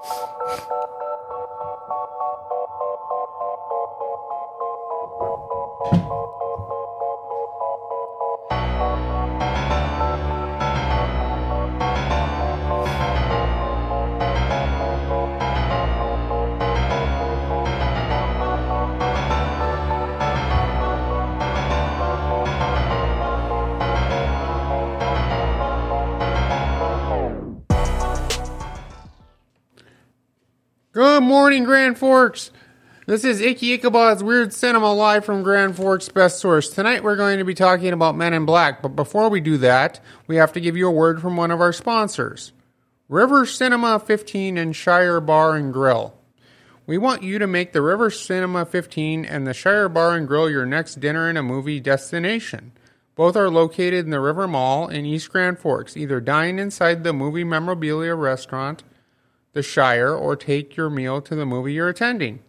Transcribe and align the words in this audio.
Good 0.00 1.77
morning, 31.38 31.62
Grand 31.62 31.96
Forks. 31.96 32.50
This 33.06 33.22
is 33.22 33.40
Icky 33.40 33.74
Ichabod's 33.74 34.24
Weird 34.24 34.52
Cinema 34.52 34.92
live 34.92 35.24
from 35.24 35.44
Grand 35.44 35.76
Forks 35.76 36.08
Best 36.08 36.40
Source. 36.40 36.68
Tonight 36.68 37.04
we're 37.04 37.14
going 37.14 37.38
to 37.38 37.44
be 37.44 37.54
talking 37.54 37.92
about 37.92 38.16
Men 38.16 38.34
in 38.34 38.44
Black, 38.44 38.82
but 38.82 38.96
before 38.96 39.28
we 39.28 39.40
do 39.40 39.56
that, 39.58 40.00
we 40.26 40.34
have 40.34 40.52
to 40.54 40.60
give 40.60 40.76
you 40.76 40.88
a 40.88 40.90
word 40.90 41.20
from 41.22 41.36
one 41.36 41.52
of 41.52 41.60
our 41.60 41.72
sponsors 41.72 42.50
River 43.08 43.46
Cinema 43.46 44.00
15 44.00 44.58
and 44.58 44.74
Shire 44.74 45.20
Bar 45.20 45.54
and 45.54 45.72
Grill. 45.72 46.12
We 46.88 46.98
want 46.98 47.22
you 47.22 47.38
to 47.38 47.46
make 47.46 47.72
the 47.72 47.82
River 47.82 48.10
Cinema 48.10 48.66
15 48.66 49.24
and 49.24 49.46
the 49.46 49.54
Shire 49.54 49.88
Bar 49.88 50.16
and 50.16 50.26
Grill 50.26 50.50
your 50.50 50.66
next 50.66 50.96
dinner 50.96 51.28
and 51.28 51.38
a 51.38 51.42
movie 51.44 51.78
destination. 51.78 52.72
Both 53.14 53.36
are 53.36 53.48
located 53.48 54.06
in 54.06 54.10
the 54.10 54.18
River 54.18 54.48
Mall 54.48 54.88
in 54.88 55.06
East 55.06 55.30
Grand 55.30 55.60
Forks. 55.60 55.96
Either 55.96 56.20
dine 56.20 56.58
inside 56.58 57.04
the 57.04 57.12
movie 57.12 57.44
memorabilia 57.44 58.16
restaurant, 58.16 58.82
the 59.52 59.62
Shire, 59.62 60.14
or 60.14 60.36
take 60.36 60.76
your 60.76 60.90
meal 60.90 61.20
to 61.22 61.34
the 61.34 61.46
movie 61.46 61.72
you're 61.72 61.88
attending. 61.88 62.40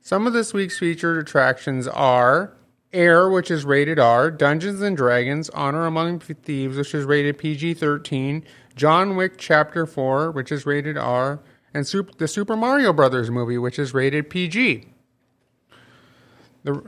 Some 0.00 0.26
of 0.26 0.32
this 0.32 0.54
week's 0.54 0.78
featured 0.78 1.18
attractions 1.18 1.88
are 1.88 2.56
Air, 2.92 3.28
which 3.28 3.50
is 3.50 3.64
rated 3.64 3.98
R, 3.98 4.30
Dungeons 4.30 4.80
and 4.80 4.96
Dragons, 4.96 5.50
Honor 5.50 5.84
Among 5.84 6.20
Thieves, 6.20 6.76
which 6.76 6.94
is 6.94 7.04
rated 7.04 7.36
PG 7.36 7.74
13, 7.74 8.44
John 8.74 9.16
Wick 9.16 9.34
Chapter 9.36 9.84
4, 9.84 10.30
which 10.30 10.50
is 10.50 10.64
rated 10.64 10.96
R, 10.96 11.40
and 11.74 11.86
Super, 11.86 12.12
the 12.16 12.28
Super 12.28 12.56
Mario 12.56 12.92
Brothers 12.92 13.30
movie, 13.30 13.58
which 13.58 13.78
is 13.78 13.92
rated 13.92 14.30
PG. 14.30 14.88
The, 16.64 16.82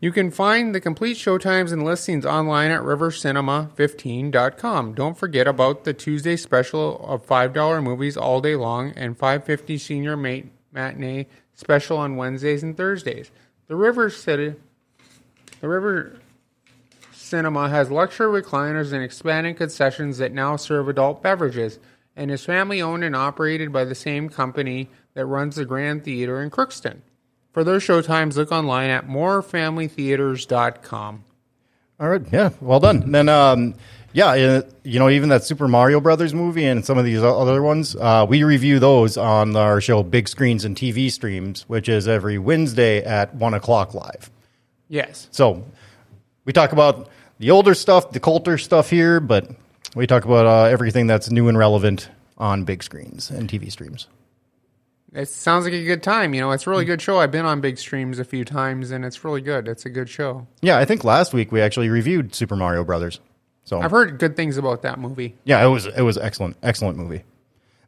you 0.00 0.12
can 0.12 0.30
find 0.30 0.72
the 0.74 0.80
complete 0.80 1.16
showtimes 1.16 1.72
and 1.72 1.84
listings 1.84 2.24
online 2.24 2.70
at 2.70 2.82
rivercinema15.com. 2.82 4.94
Don't 4.94 5.18
forget 5.18 5.48
about 5.48 5.82
the 5.82 5.92
Tuesday 5.92 6.36
special 6.36 7.04
of 7.04 7.26
$5 7.26 7.82
movies 7.82 8.16
all 8.16 8.40
day 8.40 8.54
long 8.54 8.92
and 8.92 9.18
550 9.18 9.76
senior 9.78 10.16
mate 10.16 10.52
matinee 10.72 11.26
special 11.54 11.98
on 11.98 12.14
Wednesdays 12.16 12.62
and 12.62 12.76
Thursdays. 12.76 13.32
The 13.66 13.74
River 13.74 14.08
City 14.08 14.54
The 15.60 15.68
River 15.68 16.20
Cinema 17.12 17.68
has 17.68 17.90
luxury 17.90 18.40
recliners 18.40 18.92
and 18.92 19.02
expanding 19.02 19.56
concessions 19.56 20.18
that 20.18 20.32
now 20.32 20.54
serve 20.54 20.88
adult 20.88 21.20
beverages 21.22 21.80
and 22.14 22.30
is 22.30 22.44
family 22.44 22.80
owned 22.80 23.02
and 23.04 23.16
operated 23.16 23.72
by 23.72 23.84
the 23.84 23.94
same 23.94 24.28
company 24.28 24.88
that 25.14 25.26
runs 25.26 25.56
the 25.56 25.64
Grand 25.64 26.04
Theater 26.04 26.40
in 26.40 26.50
Crookston. 26.50 26.98
For 27.52 27.64
their 27.64 27.78
showtimes, 27.78 28.36
look 28.36 28.52
online 28.52 28.90
at 28.90 29.08
morefamilytheaters.com. 29.08 31.24
All 32.00 32.08
right, 32.08 32.22
yeah, 32.32 32.50
well 32.60 32.78
done. 32.78 33.02
And 33.02 33.12
then, 33.14 33.28
um, 33.28 33.74
yeah, 34.12 34.28
uh, 34.28 34.62
you 34.84 35.00
know, 35.00 35.08
even 35.08 35.30
that 35.30 35.42
Super 35.44 35.66
Mario 35.66 36.00
Brothers 36.00 36.32
movie 36.32 36.64
and 36.64 36.84
some 36.84 36.96
of 36.96 37.04
these 37.04 37.20
other 37.22 37.60
ones, 37.62 37.96
uh, 37.96 38.24
we 38.28 38.44
review 38.44 38.78
those 38.78 39.16
on 39.16 39.56
our 39.56 39.80
show 39.80 40.04
Big 40.04 40.28
Screens 40.28 40.64
and 40.64 40.76
TV 40.76 41.10
Streams, 41.10 41.68
which 41.68 41.88
is 41.88 42.06
every 42.06 42.38
Wednesday 42.38 43.02
at 43.02 43.34
one 43.34 43.54
o'clock 43.54 43.94
live. 43.94 44.30
Yes. 44.88 45.26
So 45.32 45.64
we 46.44 46.52
talk 46.52 46.72
about 46.72 47.08
the 47.38 47.50
older 47.50 47.74
stuff, 47.74 48.12
the 48.12 48.20
Coulter 48.20 48.58
stuff 48.58 48.90
here, 48.90 49.20
but 49.20 49.50
we 49.94 50.06
talk 50.06 50.24
about 50.24 50.46
uh, 50.46 50.64
everything 50.64 51.06
that's 51.06 51.30
new 51.30 51.48
and 51.48 51.58
relevant 51.58 52.08
on 52.36 52.64
big 52.64 52.82
screens 52.82 53.30
and 53.30 53.48
TV 53.48 53.70
streams. 53.70 54.08
It 55.14 55.28
sounds 55.28 55.64
like 55.64 55.72
a 55.72 55.84
good 55.84 56.02
time. 56.02 56.34
You 56.34 56.40
know, 56.42 56.50
it's 56.50 56.66
a 56.66 56.70
really 56.70 56.84
good 56.84 57.00
show. 57.00 57.18
I've 57.18 57.30
been 57.30 57.46
on 57.46 57.60
big 57.60 57.78
streams 57.78 58.18
a 58.18 58.24
few 58.24 58.44
times, 58.44 58.90
and 58.90 59.04
it's 59.04 59.24
really 59.24 59.40
good. 59.40 59.66
It's 59.66 59.86
a 59.86 59.90
good 59.90 60.08
show. 60.08 60.46
Yeah, 60.60 60.78
I 60.78 60.84
think 60.84 61.02
last 61.02 61.32
week 61.32 61.50
we 61.50 61.60
actually 61.62 61.88
reviewed 61.88 62.34
Super 62.34 62.56
Mario 62.56 62.84
Brothers. 62.84 63.20
So 63.64 63.80
I've 63.80 63.90
heard 63.90 64.18
good 64.18 64.36
things 64.36 64.56
about 64.56 64.82
that 64.82 64.98
movie. 64.98 65.34
yeah, 65.44 65.64
it 65.64 65.68
was 65.68 65.86
it 65.86 66.02
was 66.02 66.16
excellent, 66.18 66.56
excellent 66.62 66.98
movie. 66.98 67.24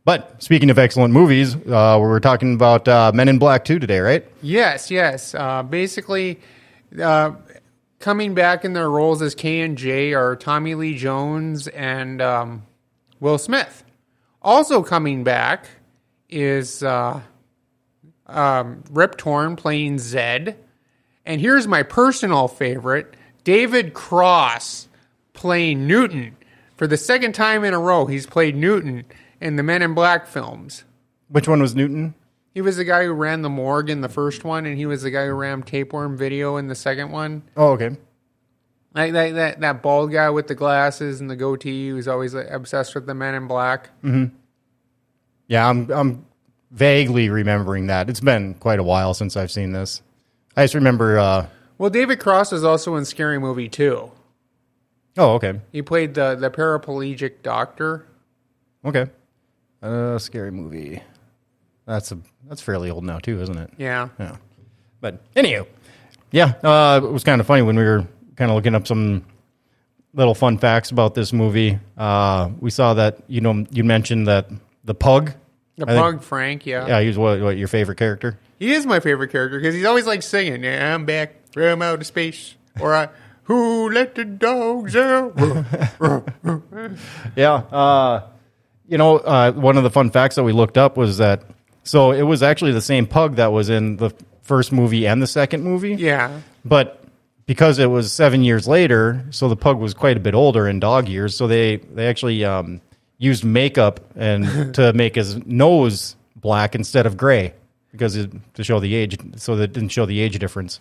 But 0.04 0.42
speaking 0.42 0.70
of 0.70 0.78
excellent 0.78 1.12
movies, 1.12 1.54
uh, 1.54 1.98
we 2.00 2.08
were 2.08 2.20
talking 2.20 2.54
about 2.54 2.88
uh, 2.88 3.12
Men 3.14 3.28
in 3.28 3.38
Black 3.38 3.64
2 3.66 3.78
today, 3.78 4.00
right? 4.00 4.26
Yes, 4.42 4.90
yes. 4.90 5.34
Uh, 5.34 5.62
basically, 5.62 6.40
uh, 7.00 7.32
coming 7.98 8.34
back 8.34 8.64
in 8.64 8.72
their 8.72 8.90
roles 8.90 9.20
as 9.20 9.34
K 9.34 9.60
and 9.60 9.76
J 9.76 10.14
are 10.14 10.36
Tommy 10.36 10.74
Lee 10.74 10.96
Jones 10.96 11.68
and 11.68 12.22
um, 12.22 12.62
Will 13.20 13.36
Smith. 13.38 13.84
Also 14.42 14.82
coming 14.82 15.22
back 15.22 15.66
is 16.30 16.82
uh, 16.82 17.20
um, 18.26 18.84
Rip 18.90 19.16
Torn 19.16 19.56
playing 19.56 19.98
Zed. 19.98 20.56
And 21.26 21.40
here's 21.40 21.66
my 21.66 21.82
personal 21.82 22.48
favorite 22.48 23.14
David 23.44 23.94
Cross 23.94 24.88
playing 25.32 25.86
Newton. 25.86 26.36
For 26.76 26.86
the 26.86 26.96
second 26.96 27.34
time 27.34 27.62
in 27.64 27.74
a 27.74 27.78
row, 27.78 28.06
he's 28.06 28.26
played 28.26 28.56
Newton 28.56 29.04
in 29.40 29.56
the 29.56 29.62
Men 29.62 29.82
in 29.82 29.94
Black 29.94 30.26
films. 30.26 30.84
Which 31.28 31.46
one 31.46 31.60
was 31.60 31.74
Newton? 31.74 32.14
He 32.52 32.60
was 32.60 32.76
the 32.76 32.84
guy 32.84 33.04
who 33.04 33.12
ran 33.12 33.42
the 33.42 33.48
morgue 33.48 33.90
in 33.90 34.00
the 34.00 34.08
first 34.08 34.44
one, 34.44 34.66
and 34.66 34.76
he 34.76 34.86
was 34.86 35.02
the 35.02 35.10
guy 35.10 35.26
who 35.26 35.34
ran 35.34 35.62
tapeworm 35.62 36.16
video 36.16 36.56
in 36.56 36.66
the 36.66 36.74
second 36.74 37.12
one. 37.12 37.42
Oh, 37.56 37.72
okay. 37.72 37.96
Like 38.92 39.12
that, 39.12 39.34
that, 39.34 39.60
that 39.60 39.82
bald 39.82 40.10
guy 40.10 40.30
with 40.30 40.48
the 40.48 40.56
glasses 40.56 41.20
and 41.20 41.30
the 41.30 41.36
goatee 41.36 41.90
who's 41.90 42.08
always 42.08 42.34
like, 42.34 42.50
obsessed 42.50 42.94
with 42.94 43.06
the 43.06 43.14
Men 43.14 43.34
in 43.34 43.46
Black. 43.46 43.90
Yeah, 45.50 45.68
I'm 45.68 45.90
I'm 45.90 46.24
vaguely 46.70 47.28
remembering 47.28 47.88
that. 47.88 48.08
It's 48.08 48.20
been 48.20 48.54
quite 48.54 48.78
a 48.78 48.84
while 48.84 49.14
since 49.14 49.36
I've 49.36 49.50
seen 49.50 49.72
this. 49.72 50.00
I 50.56 50.62
just 50.64 50.74
remember. 50.74 51.18
Uh, 51.18 51.46
Well, 51.76 51.90
David 51.90 52.20
Cross 52.20 52.52
is 52.52 52.62
also 52.64 52.94
in 52.94 53.04
Scary 53.04 53.38
Movie 53.40 53.68
too. 53.68 54.12
oh, 55.18 55.32
okay, 55.34 55.60
He 55.72 55.82
played 55.82 56.14
the 56.14 56.36
the 56.36 56.50
paraplegic 56.50 57.42
doctor. 57.42 58.06
okay. 58.84 59.06
Uh, 59.82 60.18
scary 60.18 60.50
movie. 60.52 61.02
That's 61.86 62.12
a 62.12 62.18
that's 62.48 62.60
fairly 62.62 62.90
old 62.90 63.02
now 63.04 63.18
too, 63.18 63.40
isn't 63.40 63.56
it? 63.58 63.70
Yeah. 63.78 64.08
Yeah. 64.20 64.36
But 65.00 65.18
anywho, 65.34 65.66
yeah, 66.30 66.52
uh, 66.62 67.00
it 67.02 67.10
was 67.10 67.24
kind 67.24 67.40
of 67.40 67.46
funny 67.46 67.62
when 67.62 67.74
we 67.76 67.82
were 67.82 68.06
kind 68.36 68.50
of 68.50 68.54
looking 68.54 68.74
up 68.76 68.86
some 68.86 69.24
little 70.14 70.34
fun 70.34 70.58
facts 70.58 70.90
about 70.92 71.14
this 71.14 71.32
movie. 71.32 71.78
Uh, 71.96 72.50
we 72.60 72.70
saw 72.70 72.94
that 72.94 73.18
you 73.26 73.40
know 73.40 73.64
you 73.72 73.82
mentioned 73.82 74.28
that 74.28 74.48
the 74.84 74.94
pug. 74.94 75.32
The 75.76 75.84
I 75.84 75.94
think- 75.94 76.00
pug 76.02 76.22
Frank, 76.22 76.66
yeah. 76.66 76.86
Yeah, 76.86 77.00
he 77.00 77.08
was 77.08 77.18
what, 77.18 77.40
what 77.40 77.56
your 77.56 77.68
favorite 77.68 77.96
character? 77.98 78.38
He 78.58 78.72
is 78.74 78.84
my 78.84 79.00
favorite 79.00 79.32
character 79.32 79.58
because 79.58 79.74
he's 79.74 79.86
always 79.86 80.06
like 80.06 80.22
singing, 80.22 80.62
yeah, 80.64 80.94
I'm 80.94 81.06
back 81.06 81.34
from 81.52 81.80
outer 81.82 82.04
space. 82.04 82.54
Or 82.78 82.94
I, 82.94 83.08
who 83.44 83.90
let 83.90 84.14
the 84.14 84.24
dogs 84.24 84.94
out? 84.96 85.34
Yeah. 87.36 87.52
Uh, 87.54 88.22
you 88.88 88.98
know, 88.98 89.18
uh, 89.18 89.52
one 89.52 89.76
of 89.76 89.82
the 89.82 89.90
fun 89.90 90.10
facts 90.10 90.34
that 90.36 90.42
we 90.44 90.52
looked 90.52 90.76
up 90.78 90.96
was 90.96 91.18
that 91.18 91.44
so 91.84 92.12
it 92.12 92.22
was 92.22 92.42
actually 92.42 92.72
the 92.72 92.80
same 92.80 93.06
pug 93.06 93.36
that 93.36 93.52
was 93.52 93.70
in 93.70 93.96
the 93.96 94.10
first 94.42 94.72
movie 94.72 95.06
and 95.06 95.22
the 95.22 95.26
second 95.26 95.62
movie. 95.62 95.94
yeah. 95.94 96.40
But 96.64 97.02
because 97.46 97.78
it 97.78 97.86
was 97.86 98.12
seven 98.12 98.42
years 98.44 98.68
later, 98.68 99.24
so 99.30 99.48
the 99.48 99.56
pug 99.56 99.78
was 99.78 99.94
quite 99.94 100.16
a 100.16 100.20
bit 100.20 100.34
older 100.34 100.68
in 100.68 100.78
dog 100.80 101.08
years, 101.08 101.34
so 101.36 101.46
they 101.46 101.76
they 101.76 102.06
actually 102.06 102.44
um, 102.44 102.80
used 103.20 103.44
makeup 103.44 104.00
and 104.16 104.74
to 104.74 104.92
make 104.94 105.14
his 105.14 105.36
nose 105.46 106.16
black 106.34 106.74
instead 106.74 107.06
of 107.06 107.16
gray 107.16 107.54
because 107.92 108.16
it, 108.16 108.32
to 108.54 108.64
show 108.64 108.80
the 108.80 108.94
age, 108.94 109.16
so 109.36 109.54
that 109.54 109.64
it 109.64 109.72
didn't 109.74 109.90
show 109.90 110.06
the 110.06 110.20
age 110.20 110.38
difference. 110.38 110.80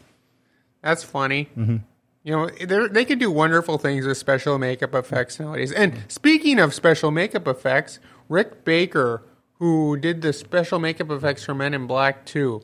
That's 0.81 1.03
funny. 1.03 1.49
Mm-hmm. 1.57 1.77
You 2.23 2.35
know, 2.35 2.87
they 2.87 3.05
can 3.05 3.17
do 3.17 3.31
wonderful 3.31 3.77
things 3.77 4.05
with 4.05 4.17
special 4.17 4.57
makeup 4.57 4.93
effects 4.93 5.39
nowadays. 5.39 5.71
And 5.71 6.03
speaking 6.07 6.59
of 6.59 6.73
special 6.73 7.11
makeup 7.11 7.47
effects, 7.47 7.99
Rick 8.27 8.65
Baker, 8.65 9.23
who 9.53 9.97
did 9.97 10.21
the 10.21 10.33
special 10.33 10.79
makeup 10.79 11.09
effects 11.11 11.43
for 11.43 11.53
Men 11.53 11.73
in 11.73 11.87
Black 11.87 12.25
2, 12.25 12.61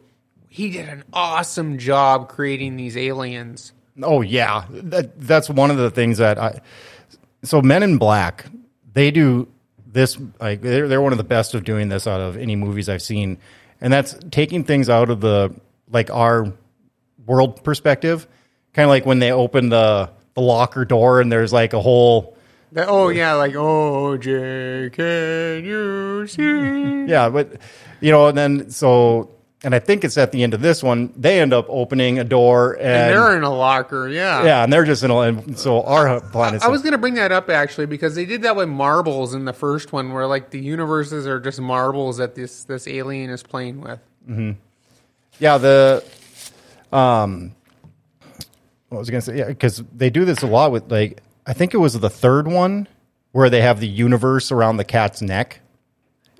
he 0.50 0.70
did 0.70 0.88
an 0.88 1.04
awesome 1.14 1.78
job 1.78 2.30
creating 2.30 2.76
these 2.76 2.96
aliens. 2.96 3.74
Oh 4.04 4.22
yeah, 4.22 4.66
that, 4.70 5.20
that's 5.20 5.50
one 5.50 5.72
of 5.72 5.78
the 5.78 5.90
things 5.90 6.18
that 6.18 6.38
I. 6.38 6.62
So 7.44 7.62
Men 7.62 7.82
in 7.82 7.98
Black, 7.98 8.46
they 8.94 9.10
do 9.10 9.48
this 9.96 10.18
like 10.40 10.62
they're 10.62 10.88
they're 10.88 11.02
one 11.02 11.14
of 11.14 11.18
the 11.18 11.24
best 11.24 11.56
of 11.56 11.64
doing 11.64 11.90
this 11.90 12.06
out 12.06 12.20
of 12.22 12.38
any 12.38 12.56
movies 12.56 12.90
I've 12.90 13.02
seen, 13.02 13.40
and 13.82 13.92
that's 13.92 14.16
taking 14.30 14.64
things 14.66 14.90
out 14.90 15.10
of 15.10 15.22
the 15.22 15.56
like 15.90 16.12
our 16.12 16.52
world 17.26 17.64
perspective, 17.64 18.28
kind 18.74 18.84
of 18.84 18.90
like 18.90 19.06
when 19.06 19.20
they 19.20 19.32
open 19.32 19.70
the 19.70 20.12
the 20.36 20.42
locker 20.42 20.84
door 20.84 21.22
and 21.22 21.32
there's 21.32 21.54
like 21.54 21.74
a 21.74 21.80
whole 21.82 22.38
That, 22.74 22.90
oh 22.90 23.08
yeah, 23.08 23.34
like 23.34 23.56
oh 23.56 24.18
Jay, 24.18 24.90
can 24.92 25.64
you 25.64 26.28
see? 26.28 27.06
Yeah, 27.10 27.30
but 27.30 27.62
you 28.02 28.12
know, 28.12 28.28
and 28.28 28.38
then 28.38 28.70
so, 28.70 29.32
and 29.66 29.74
I 29.74 29.80
think 29.80 30.04
it's 30.04 30.16
at 30.16 30.32
the 30.32 30.44
end 30.44 30.54
of 30.54 30.62
this 30.62 30.84
one 30.84 31.12
they 31.18 31.42
end 31.42 31.52
up 31.52 31.66
opening 31.70 32.20
a 32.20 32.24
door, 32.24 32.74
and, 32.74 32.86
And 32.86 33.12
they're 33.12 33.36
in 33.36 33.42
a 33.42 33.54
locker, 33.54 34.08
yeah. 34.08 34.46
yeah, 34.46 34.64
and 34.64 34.72
they're 34.72 34.86
just 34.86 35.04
in. 35.04 35.10
A, 35.10 35.18
and 35.18 35.58
so 35.58 35.82
our 35.82 36.22
planet. 36.22 36.62
I 36.62 36.68
was 36.68 36.84
gonna 36.84 37.00
bring 37.00 37.16
that 37.16 37.32
up 37.32 37.50
actually 37.50 37.88
because 37.88 38.14
they 38.14 38.26
did 38.26 38.44
that 38.44 38.56
with 38.56 38.70
marbles 38.70 39.34
in 39.34 39.46
the 39.46 39.54
first 39.54 39.92
one, 39.92 40.14
where 40.14 40.28
like 40.28 40.52
the 40.52 40.60
universes 40.60 41.26
are 41.26 41.40
just 41.40 41.60
marbles 41.60 42.18
that 42.18 42.36
this 42.36 42.64
this 42.64 42.88
alien 42.88 43.32
is 43.32 43.42
playing 43.42 43.82
with. 43.82 44.00
yeah, 45.40 45.58
the 45.58 46.04
um, 46.92 47.56
what 48.90 49.00
was 49.00 49.10
I 49.10 49.12
gonna 49.14 49.22
say? 49.22 49.38
Yeah, 49.40 49.48
because 49.48 49.84
they 49.94 50.12
do 50.12 50.26
this 50.26 50.44
a 50.44 50.48
lot 50.48 50.72
with 50.72 50.92
like 50.92 51.22
I 51.48 51.54
think 51.54 51.74
it 51.74 51.78
was 51.78 52.00
the 52.00 52.10
third 52.10 52.48
one 52.48 52.88
where 53.32 53.50
they 53.50 53.62
have 53.62 53.80
the 53.80 53.88
universe 53.88 54.52
around 54.52 54.78
the 54.78 54.86
cat's 54.86 55.24
neck. 55.24 55.62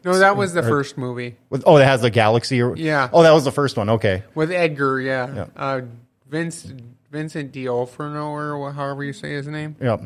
No, 0.06 0.18
that 0.20 0.38
was 0.38 0.54
the 0.54 0.62
first 0.64 0.98
movie 0.98 1.36
With, 1.50 1.64
oh, 1.66 1.78
it 1.78 1.84
has 1.84 2.02
the 2.02 2.10
galaxy. 2.12 2.62
Or, 2.62 2.76
Yeah. 2.78 3.10
Oh, 3.12 3.24
that 3.24 3.32
was 3.34 3.44
the 3.44 3.52
first 3.52 3.76
one. 3.76 3.90
Okay. 3.90 4.24
with 4.36 4.52
Edgar. 4.52 5.02
Yeah, 5.02 5.34
Yeah. 5.36 5.46
Uh, 5.58 5.82
Vince 6.30 6.72
Vincent 7.12 7.52
D'Onofrio 7.52 8.24
or 8.28 8.72
wh- 8.72 8.76
however 8.76 9.04
you 9.04 9.14
say 9.14 9.34
his 9.34 9.48
name. 9.48 9.76
Yep. 9.82 10.02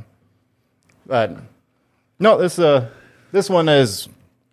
But 1.06 1.38
no, 2.19 2.38
this 2.38 2.60
uh 2.60 2.90
this 3.31 3.50
one 3.50 3.69
is 3.69 4.07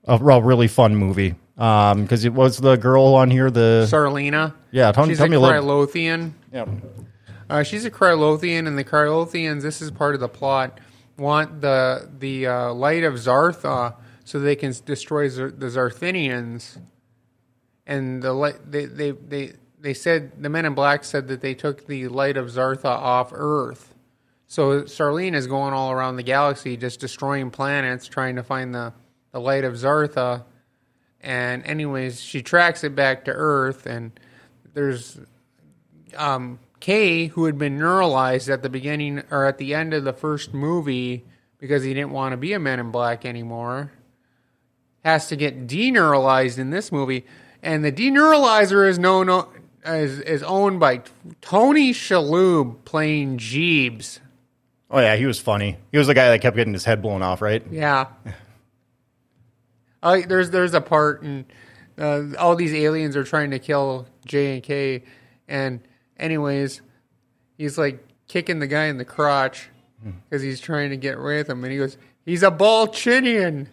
a, 0.04 0.16
a 0.16 0.40
really 0.40 0.68
fun 0.68 0.96
movie. 0.96 1.34
Um, 1.58 2.02
because 2.02 2.24
it 2.26 2.34
was 2.34 2.58
the 2.58 2.76
girl 2.76 3.14
on 3.14 3.30
here. 3.30 3.50
The 3.50 3.88
Serleena. 3.90 4.52
yeah, 4.70 4.92
tell, 4.92 5.06
She's 5.06 5.16
tell 5.16 5.26
a 5.26 5.30
me 5.30 5.36
a 5.36 5.40
little. 5.40 5.62
Krylothian. 5.62 6.32
Yeah. 6.52 6.66
Uh, 7.48 7.62
she's 7.62 7.84
a 7.86 7.90
Krylothian, 7.90 8.66
and 8.66 8.76
the 8.76 8.84
Krylothians. 8.84 9.62
This 9.62 9.80
is 9.80 9.90
part 9.90 10.14
of 10.14 10.20
the 10.20 10.28
plot. 10.28 10.78
Want 11.16 11.62
the 11.62 12.10
the 12.18 12.46
uh, 12.46 12.72
light 12.74 13.04
of 13.04 13.14
Zartha 13.14 13.94
so 14.26 14.40
they 14.40 14.56
can 14.56 14.74
destroy 14.84 15.28
the 15.28 15.66
Zarthinians. 15.66 16.78
And 17.86 18.20
the 18.20 18.58
they, 18.66 18.84
they 18.84 19.12
they 19.12 19.52
they 19.78 19.94
said 19.94 20.42
the 20.42 20.48
Men 20.48 20.64
in 20.64 20.74
Black 20.74 21.04
said 21.04 21.28
that 21.28 21.40
they 21.40 21.54
took 21.54 21.86
the 21.86 22.08
light 22.08 22.36
of 22.36 22.48
Zartha 22.48 22.86
off 22.86 23.30
Earth. 23.32 23.94
So 24.48 24.82
Serleena 24.82 25.36
is 25.36 25.46
going 25.46 25.72
all 25.72 25.92
around 25.92 26.16
the 26.16 26.24
galaxy, 26.24 26.76
just 26.76 26.98
destroying 26.98 27.50
planets, 27.50 28.08
trying 28.08 28.34
to 28.34 28.42
find 28.42 28.74
the 28.74 28.92
the 29.30 29.40
light 29.40 29.64
of 29.64 29.74
Zartha. 29.74 30.42
And 31.20 31.64
anyways, 31.64 32.20
she 32.20 32.42
tracks 32.42 32.82
it 32.82 32.96
back 32.96 33.24
to 33.26 33.30
Earth, 33.30 33.86
and 33.86 34.18
there's 34.74 35.20
um, 36.16 36.58
Kay, 36.80 37.26
who 37.26 37.44
had 37.44 37.58
been 37.58 37.78
neuralyzed 37.78 38.52
at 38.52 38.62
the 38.62 38.68
beginning 38.68 39.22
or 39.30 39.44
at 39.44 39.58
the 39.58 39.72
end 39.72 39.94
of 39.94 40.02
the 40.02 40.12
first 40.12 40.52
movie 40.52 41.24
because 41.58 41.84
he 41.84 41.94
didn't 41.94 42.10
want 42.10 42.32
to 42.32 42.36
be 42.36 42.52
a 42.52 42.58
Man 42.58 42.80
in 42.80 42.90
Black 42.90 43.24
anymore, 43.24 43.92
has 45.06 45.28
to 45.28 45.36
get 45.36 45.68
deneuralyzed 45.68 46.58
in 46.58 46.70
this 46.70 46.90
movie, 46.90 47.24
and 47.62 47.84
the 47.84 47.92
deneuralyzer 47.92 48.88
is 48.88 48.98
known 48.98 49.28
is 49.84 50.18
is 50.18 50.42
owned 50.42 50.80
by 50.80 51.00
Tony 51.40 51.92
Shalhoub 51.92 52.84
playing 52.84 53.38
Jeebs. 53.38 54.18
Oh 54.90 54.98
yeah, 54.98 55.14
he 55.14 55.24
was 55.24 55.38
funny. 55.38 55.78
He 55.92 55.98
was 55.98 56.08
the 56.08 56.14
guy 56.14 56.28
that 56.30 56.40
kept 56.40 56.56
getting 56.56 56.72
his 56.72 56.84
head 56.84 57.02
blown 57.02 57.22
off, 57.22 57.40
right? 57.40 57.62
Yeah. 57.70 58.06
I, 60.02 60.22
there's 60.22 60.50
there's 60.50 60.74
a 60.74 60.80
part 60.80 61.22
and 61.22 61.44
uh, 61.96 62.36
all 62.36 62.56
these 62.56 62.74
aliens 62.74 63.14
are 63.14 63.24
trying 63.24 63.52
to 63.52 63.60
kill 63.60 64.08
J 64.26 64.54
and 64.54 64.62
K, 64.62 65.04
and 65.46 65.78
anyways, 66.18 66.82
he's 67.56 67.78
like 67.78 68.04
kicking 68.26 68.58
the 68.58 68.66
guy 68.66 68.86
in 68.86 68.98
the 68.98 69.04
crotch 69.04 69.68
because 70.28 70.42
he's 70.42 70.58
trying 70.58 70.90
to 70.90 70.96
get 70.96 71.16
rid 71.16 71.42
of 71.42 71.50
him, 71.50 71.62
and 71.62 71.72
he 71.72 71.78
goes, 71.78 71.96
"He's 72.24 72.42
a 72.42 72.50
Balchinian." 72.50 73.68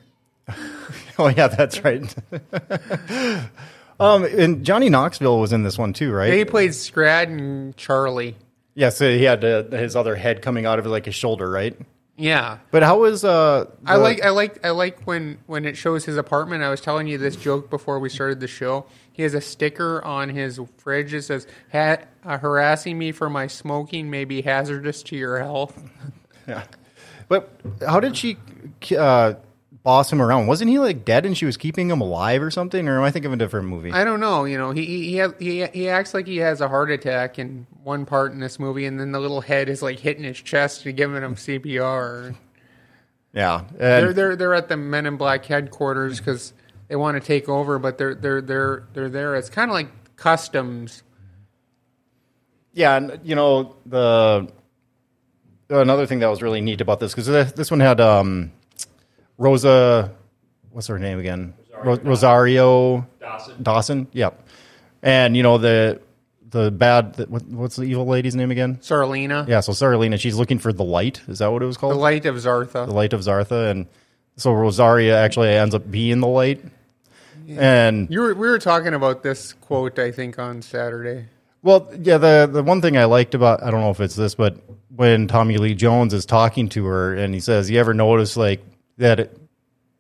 Oh 1.19 1.27
yeah, 1.27 1.47
that's 1.47 1.83
right. 1.83 2.15
um, 3.99 4.23
and 4.23 4.65
Johnny 4.65 4.89
Knoxville 4.89 5.39
was 5.39 5.53
in 5.53 5.63
this 5.63 5.77
one 5.77 5.93
too, 5.93 6.11
right? 6.11 6.33
He 6.33 6.45
played 6.45 6.71
Scrad 6.71 7.27
and 7.27 7.77
Charlie. 7.77 8.35
Yeah, 8.75 8.89
so 8.89 9.09
he 9.11 9.23
had 9.23 9.45
uh, 9.45 9.63
his 9.69 9.95
other 9.95 10.15
head 10.15 10.41
coming 10.41 10.65
out 10.65 10.79
of 10.79 10.85
like 10.87 11.05
his 11.05 11.15
shoulder, 11.15 11.49
right? 11.49 11.77
Yeah, 12.15 12.59
But 12.69 12.83
how 12.83 12.99
was 12.99 13.23
uh? 13.25 13.65
I 13.87 13.95
like 13.95 14.23
I 14.23 14.29
like 14.29 14.63
I 14.63 14.69
like 14.69 15.01
when 15.05 15.39
when 15.47 15.65
it 15.65 15.75
shows 15.75 16.05
his 16.05 16.15
apartment. 16.15 16.63
I 16.63 16.69
was 16.69 16.79
telling 16.79 17.07
you 17.07 17.17
this 17.17 17.35
joke 17.35 17.71
before 17.71 17.97
we 17.97 18.07
started 18.09 18.39
the 18.39 18.47
show. 18.47 18.85
He 19.13 19.23
has 19.23 19.33
a 19.33 19.41
sticker 19.41 20.03
on 20.03 20.29
his 20.29 20.59
fridge 20.77 21.11
that 21.11 21.23
says 21.23 21.47
ha- 21.71 21.97
uh, 22.23 22.37
"harassing 22.37 22.99
me 22.99 23.11
for 23.13 23.31
my 23.31 23.47
smoking 23.47 24.11
may 24.11 24.25
be 24.25 24.43
hazardous 24.43 25.01
to 25.03 25.15
your 25.15 25.39
health." 25.39 25.81
Yeah. 26.45 26.63
But 27.29 27.49
how 27.87 28.01
did 28.01 28.17
she 28.17 28.35
uh, 28.97 29.35
boss 29.83 30.11
him 30.11 30.21
around? 30.21 30.47
Wasn't 30.47 30.69
he 30.69 30.79
like 30.79 31.05
dead 31.05 31.25
and 31.25 31.37
she 31.37 31.45
was 31.45 31.57
keeping 31.57 31.89
him 31.89 32.01
alive 32.01 32.41
or 32.41 32.49
something? 32.49 32.87
Or 32.87 32.97
am 32.97 33.03
I 33.03 33.11
thinking 33.11 33.27
of 33.27 33.33
a 33.33 33.37
different 33.37 33.67
movie? 33.67 33.91
I 33.91 34.03
don't 34.03 34.19
know. 34.19 34.45
You 34.45 34.57
know, 34.57 34.71
he 34.71 34.85
he 34.85 35.21
he, 35.21 35.27
he 35.39 35.65
he 35.67 35.89
acts 35.89 36.13
like 36.13 36.25
he 36.25 36.37
has 36.37 36.61
a 36.61 36.67
heart 36.67 36.89
attack 36.89 37.37
in 37.37 37.67
one 37.83 38.05
part 38.05 38.31
in 38.31 38.39
this 38.39 38.59
movie, 38.59 38.85
and 38.85 38.99
then 38.99 39.11
the 39.11 39.19
little 39.19 39.41
head 39.41 39.69
is 39.69 39.81
like 39.81 39.99
hitting 39.99 40.23
his 40.23 40.37
chest 40.41 40.85
and 40.85 40.95
giving 40.97 41.21
him 41.21 41.35
CPR. 41.35 42.35
yeah. 43.33 43.63
They're 43.77 44.13
they're 44.13 44.35
they're 44.35 44.53
at 44.53 44.69
the 44.69 44.77
Men 44.77 45.05
in 45.05 45.17
Black 45.17 45.45
headquarters 45.45 46.19
because 46.19 46.53
they 46.87 46.95
want 46.95 47.21
to 47.21 47.25
take 47.25 47.49
over, 47.49 47.79
but 47.79 47.97
they're 47.97 48.15
they're 48.15 48.41
they're 48.41 48.87
they're 48.93 49.09
there. 49.09 49.35
It's 49.35 49.49
kind 49.49 49.69
of 49.69 49.73
like 49.73 49.89
customs. 50.15 51.03
yeah, 52.73 52.95
and 52.95 53.19
you 53.23 53.35
know 53.35 53.75
the 53.85 54.47
another 55.69 56.05
thing 56.05 56.19
that 56.19 56.27
was 56.27 56.41
really 56.41 56.61
neat 56.61 56.81
about 56.81 56.99
this 56.99 57.13
because 57.13 57.53
this 57.53 57.71
one 57.71 57.79
had 57.79 57.99
um, 57.99 58.51
Rosa, 59.37 60.11
what's 60.71 60.87
her 60.87 60.99
name 60.99 61.19
again? 61.19 61.53
Ro- 61.83 61.97
Rosario 62.03 63.07
Dawson. 63.19 63.63
Dawson. 63.63 64.07
Yep. 64.13 64.47
And 65.01 65.35
you 65.35 65.43
know 65.43 65.57
the 65.57 65.99
the 66.49 66.69
bad 66.71 67.15
the, 67.15 67.25
what, 67.25 67.43
what's 67.45 67.75
the 67.75 67.83
evil 67.83 68.05
lady's 68.05 68.35
name 68.35 68.51
again? 68.51 68.77
Serleena, 68.77 69.47
Yeah, 69.47 69.59
so 69.61 69.71
Serleena, 69.73 70.19
she's 70.19 70.35
looking 70.35 70.59
for 70.59 70.71
the 70.71 70.83
light. 70.83 71.21
Is 71.27 71.39
that 71.39 71.51
what 71.51 71.61
it 71.63 71.65
was 71.65 71.77
called? 71.77 71.93
the 71.93 71.97
light 71.99 72.25
of 72.25 72.35
Zartha. 72.35 72.85
the 72.85 72.93
light 72.93 73.11
of 73.13 73.21
Zartha, 73.21 73.71
and 73.71 73.87
so 74.37 74.53
Rosaria 74.53 75.19
actually 75.19 75.49
ends 75.49 75.73
up 75.75 75.89
being 75.89 76.19
the 76.19 76.27
light. 76.27 76.63
And 77.49 78.09
You 78.09 78.21
were, 78.21 78.33
we 78.35 78.47
were 78.47 78.59
talking 78.59 78.93
about 78.93 79.21
this 79.23 79.53
quote, 79.53 79.99
I 79.99 80.11
think, 80.11 80.39
on 80.39 80.61
Saturday. 80.61 81.25
well, 81.61 81.91
yeah, 81.99 82.17
the 82.17 82.47
the 82.51 82.63
one 82.63 82.81
thing 82.81 82.97
I 82.97 83.05
liked 83.05 83.35
about 83.35 83.63
I 83.63 83.71
don't 83.71 83.81
know 83.81 83.89
if 83.89 83.99
it's 83.99 84.15
this, 84.15 84.35
but 84.35 84.57
when 84.95 85.27
Tommy 85.27 85.57
Lee 85.57 85.73
Jones 85.75 86.13
is 86.13 86.25
talking 86.25 86.69
to 86.69 86.85
her 86.85 87.15
and 87.15 87.33
he 87.33 87.39
says, 87.41 87.69
"You 87.69 87.79
ever 87.79 87.93
notice 87.93 88.37
like 88.37 88.63
that 89.03 89.19
it, 89.19 89.37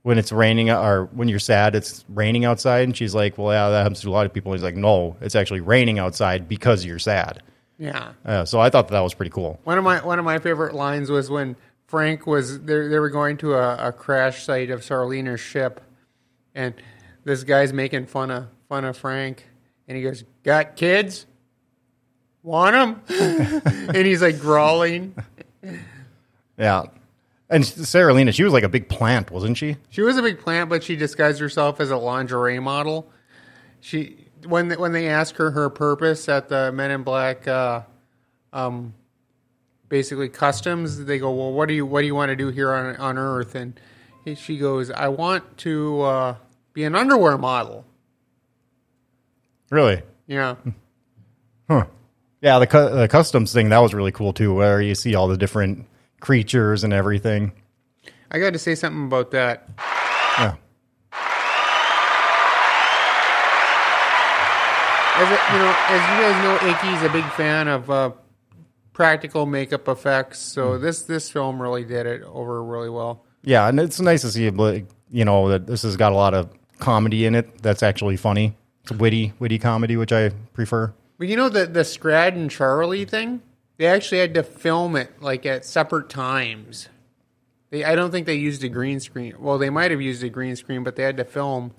when 0.03 0.17
it's 0.17 0.31
raining 0.31 0.69
or 0.69 1.05
when 1.11 1.27
you're 1.27 1.39
sad, 1.39 1.75
it's 1.75 2.05
raining 2.09 2.45
outside?" 2.45 2.83
And 2.85 2.95
she's 2.95 3.13
like, 3.13 3.37
"Well, 3.37 3.51
yeah, 3.51 3.69
that 3.69 3.83
happens 3.83 4.01
to 4.01 4.09
a 4.09 4.11
lot 4.11 4.25
of 4.25 4.33
people." 4.33 4.51
And 4.51 4.59
he's 4.59 4.63
like, 4.63 4.75
"No, 4.75 5.15
it's 5.21 5.35
actually 5.35 5.61
raining 5.61 5.99
outside 5.99 6.47
because 6.47 6.85
you're 6.85 6.99
sad." 6.99 7.43
Yeah. 7.77 8.13
Uh, 8.25 8.45
so 8.45 8.59
I 8.59 8.69
thought 8.69 8.87
that 8.89 8.99
was 9.01 9.13
pretty 9.13 9.31
cool. 9.31 9.59
One 9.63 9.77
of 9.77 9.83
my 9.83 10.03
one 10.03 10.19
of 10.19 10.25
my 10.25 10.39
favorite 10.39 10.73
lines 10.73 11.09
was 11.09 11.29
when 11.29 11.55
Frank 11.87 12.25
was 12.25 12.61
they 12.61 12.87
they 12.87 12.99
were 12.99 13.09
going 13.09 13.37
to 13.37 13.55
a, 13.55 13.89
a 13.89 13.91
crash 13.91 14.43
site 14.43 14.69
of 14.69 14.81
Serleena's 14.81 15.39
ship, 15.39 15.81
and 16.55 16.73
this 17.23 17.43
guy's 17.43 17.73
making 17.73 18.05
fun 18.05 18.31
of 18.31 18.47
fun 18.69 18.85
of 18.85 18.97
Frank, 18.97 19.47
and 19.87 19.97
he 19.97 20.03
goes, 20.03 20.23
"Got 20.43 20.75
kids? 20.75 21.25
Want 22.41 22.73
them?" 22.73 23.01
and 23.93 24.07
he's 24.07 24.21
like 24.21 24.39
growling. 24.39 25.15
Yeah. 26.57 26.83
And 27.53 27.63
Serleena, 27.63 28.33
she 28.33 28.43
was 28.43 28.51
like 28.51 28.63
a 28.63 28.69
big 28.69 28.89
plant, 28.89 29.29
wasn't 29.29 29.57
she? 29.57 29.77
She 29.89 30.01
was 30.01 30.17
a 30.17 30.23
big 30.23 30.39
plant, 30.39 30.71
but 30.71 30.83
she 30.83 30.95
disguised 30.95 31.39
herself 31.39 31.79
as 31.79 31.91
a 31.91 31.97
lingerie 31.97 32.59
model. 32.59 33.11
She 33.79 34.25
when 34.47 34.69
they, 34.69 34.75
when 34.75 34.91
they 34.91 35.07
ask 35.07 35.35
her 35.35 35.51
her 35.51 35.69
purpose 35.69 36.27
at 36.27 36.49
the 36.49 36.71
Men 36.71 36.89
in 36.89 37.03
Black, 37.03 37.47
uh, 37.47 37.81
um, 38.51 38.95
basically 39.87 40.29
customs, 40.29 41.05
they 41.05 41.19
go, 41.19 41.31
"Well, 41.31 41.53
what 41.53 41.67
do 41.67 41.75
you 41.75 41.85
what 41.85 42.01
do 42.01 42.07
you 42.07 42.15
want 42.15 42.29
to 42.29 42.35
do 42.35 42.47
here 42.47 42.73
on 42.73 42.95
on 42.95 43.19
Earth?" 43.19 43.53
And 43.53 43.79
she 44.35 44.57
goes, 44.57 44.89
"I 44.89 45.09
want 45.09 45.59
to 45.59 46.01
uh, 46.01 46.35
be 46.73 46.85
an 46.85 46.95
underwear 46.95 47.37
model." 47.37 47.85
Really? 49.69 50.01
Yeah, 50.25 50.55
Huh. 51.69 51.85
Yeah, 52.41 52.59
the, 52.59 52.67
cu- 52.67 52.89
the 52.89 53.07
customs 53.07 53.53
thing 53.53 53.69
that 53.69 53.77
was 53.79 53.93
really 53.93 54.11
cool 54.11 54.33
too, 54.33 54.53
where 54.53 54.81
you 54.81 54.95
see 54.95 55.15
all 55.15 55.27
the 55.27 55.37
different 55.37 55.85
creatures 56.23 56.85
and 56.85 56.93
everything. 56.93 57.51
I 58.31 58.39
got 58.39 58.53
to 58.53 58.59
say 58.59 58.75
something 58.75 59.05
about 59.05 59.31
that. 59.31 59.67
Yeah. 60.39 60.55
As 65.15 65.27
a, 65.27 65.53
you 65.53 65.59
know, 65.59 65.75
as 65.89 66.01
you 66.09 66.17
guys 66.23 66.43
know, 66.43 66.69
Icky's 66.69 67.03
a 67.03 67.09
big 67.11 67.29
fan 67.33 67.67
of 67.67 67.91
uh, 67.91 68.11
practical 68.93 69.45
makeup 69.45 69.87
effects, 69.87 70.39
so 70.39 70.79
this 70.79 71.03
this 71.03 71.29
film 71.29 71.61
really 71.61 71.83
did 71.83 72.07
it 72.07 72.23
over 72.23 72.63
really 72.63 72.89
well. 72.89 73.25
Yeah, 73.43 73.67
and 73.67 73.79
it's 73.79 73.99
nice 73.99 74.21
to 74.21 74.31
see, 74.31 74.45
you 74.45 75.25
know, 75.25 75.49
that 75.49 75.67
this 75.67 75.83
has 75.83 75.97
got 75.97 76.13
a 76.13 76.15
lot 76.15 76.33
of 76.33 76.49
comedy 76.79 77.25
in 77.25 77.35
it. 77.35 77.61
That's 77.61 77.83
actually 77.83 78.17
funny. 78.17 78.55
It's 78.83 78.91
witty, 78.93 79.33
witty 79.39 79.59
comedy, 79.59 79.97
which 79.97 80.13
I 80.13 80.29
prefer. 80.53 80.93
But 81.19 81.27
you 81.27 81.35
know 81.35 81.49
the 81.49 81.67
the 81.67 81.81
Scrad 81.81 82.33
and 82.33 82.49
Charlie 82.49 83.05
thing? 83.05 83.41
They 83.77 83.85
actually 83.87 84.19
had 84.19 84.33
to 84.35 84.43
film 84.43 84.95
it 84.95 85.21
like 85.21 85.45
at 85.45 85.65
separate 85.65 86.09
times. 86.09 86.89
They, 87.71 87.83
I 87.83 87.95
don't 87.95 88.11
think 88.11 88.27
they 88.27 88.35
used 88.35 88.63
a 88.63 88.69
green 88.69 88.99
screen. 88.99 89.35
Well, 89.39 89.57
they 89.57 89.69
might 89.71 89.91
have 89.91 90.01
used 90.01 90.23
a 90.23 90.29
green 90.29 90.55
screen, 90.55 90.83
but 90.83 90.95
they 90.95 91.03
had 91.03 91.17
to 91.17 91.25
film 91.25 91.73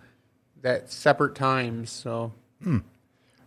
that 0.63 0.91
separate 0.91 1.35
times. 1.37 1.91
So, 1.91 2.33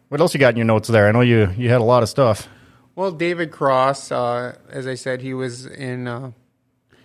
What 0.09 0.21
else 0.21 0.33
you 0.33 0.39
got 0.39 0.51
in 0.53 0.57
your 0.57 0.65
notes 0.65 0.87
there? 0.87 1.07
I 1.07 1.11
know 1.11 1.21
you 1.21 1.51
you 1.57 1.69
had 1.69 1.81
a 1.81 1.83
lot 1.83 2.03
of 2.03 2.09
stuff. 2.09 2.47
well, 2.95 3.11
David 3.11 3.51
Cross, 3.51 4.11
uh, 4.11 4.55
as 4.69 4.87
I 4.87 4.95
said, 4.95 5.21
he 5.21 5.33
was 5.33 5.65
in. 5.65 6.07
Uh, 6.07 6.31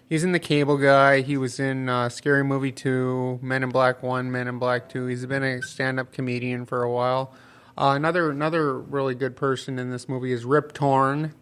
he's 0.09 0.23
in 0.23 0.31
the 0.33 0.39
Cable 0.39 0.77
Guy. 0.79 1.23
He 1.23 1.37
was 1.37 1.59
in 1.59 1.89
uh, 1.89 2.09
Scary 2.09 2.45
Movie 2.45 2.71
Two, 2.71 3.41
Men 3.43 3.65
in 3.65 3.71
Black 3.71 4.03
One, 4.03 4.31
Men 4.31 4.47
in 4.47 4.59
Black 4.61 4.89
Two. 4.89 5.07
He's 5.07 5.27
been 5.27 5.43
a 5.43 5.61
stand-up 5.63 6.13
comedian 6.13 6.67
for 6.67 6.85
a 6.85 6.91
while. 6.91 7.35
Uh, 7.77 7.95
another 7.97 8.31
another 8.31 8.79
really 8.79 9.15
good 9.15 9.37
person 9.37 9.79
in 9.79 9.91
this 9.91 10.09
movie 10.09 10.33
is 10.33 10.45
Rip 10.45 10.73
Torn. 10.73 11.35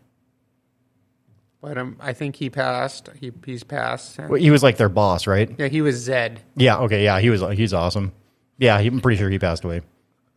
But 1.60 1.76
um, 1.76 1.96
I 2.00 2.12
think 2.12 2.36
he 2.36 2.48
passed. 2.48 3.10
He 3.20 3.32
he's 3.44 3.64
passed. 3.64 4.18
Well, 4.18 4.34
He 4.34 4.50
was 4.50 4.62
like 4.62 4.76
their 4.78 4.88
boss, 4.88 5.26
right? 5.26 5.54
Yeah, 5.58 5.68
he 5.68 5.82
was 5.82 5.96
Zed. 5.96 6.40
Yeah. 6.56 6.78
Okay. 6.78 7.04
Yeah. 7.04 7.20
He 7.20 7.28
was. 7.30 7.42
He's 7.56 7.74
awesome. 7.74 8.12
Yeah. 8.58 8.80
He, 8.80 8.88
I'm 8.88 9.00
pretty 9.00 9.18
sure 9.18 9.28
he 9.28 9.38
passed 9.38 9.64
away. 9.64 9.82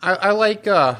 I, 0.01 0.13
I 0.15 0.31
like 0.31 0.67
uh 0.67 0.95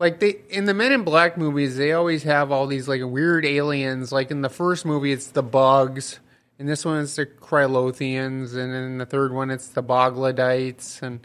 like 0.00 0.18
they 0.18 0.40
in 0.50 0.64
the 0.64 0.74
Men 0.74 0.90
in 0.92 1.04
Black 1.04 1.38
movies 1.38 1.76
they 1.76 1.92
always 1.92 2.24
have 2.24 2.50
all 2.50 2.66
these 2.66 2.88
like 2.88 3.00
weird 3.04 3.44
aliens. 3.44 4.10
Like 4.10 4.32
in 4.32 4.40
the 4.40 4.48
first 4.50 4.84
movie 4.84 5.12
it's 5.12 5.28
the 5.28 5.42
bugs, 5.44 6.18
in 6.58 6.66
this 6.66 6.84
one 6.84 7.00
it's 7.00 7.14
the 7.14 7.26
Krylothians, 7.26 8.56
and 8.56 8.74
in 8.74 8.98
the 8.98 9.06
third 9.06 9.32
one 9.32 9.50
it's 9.50 9.68
the 9.68 9.82
Boglodites 9.82 11.00
and 11.00 11.24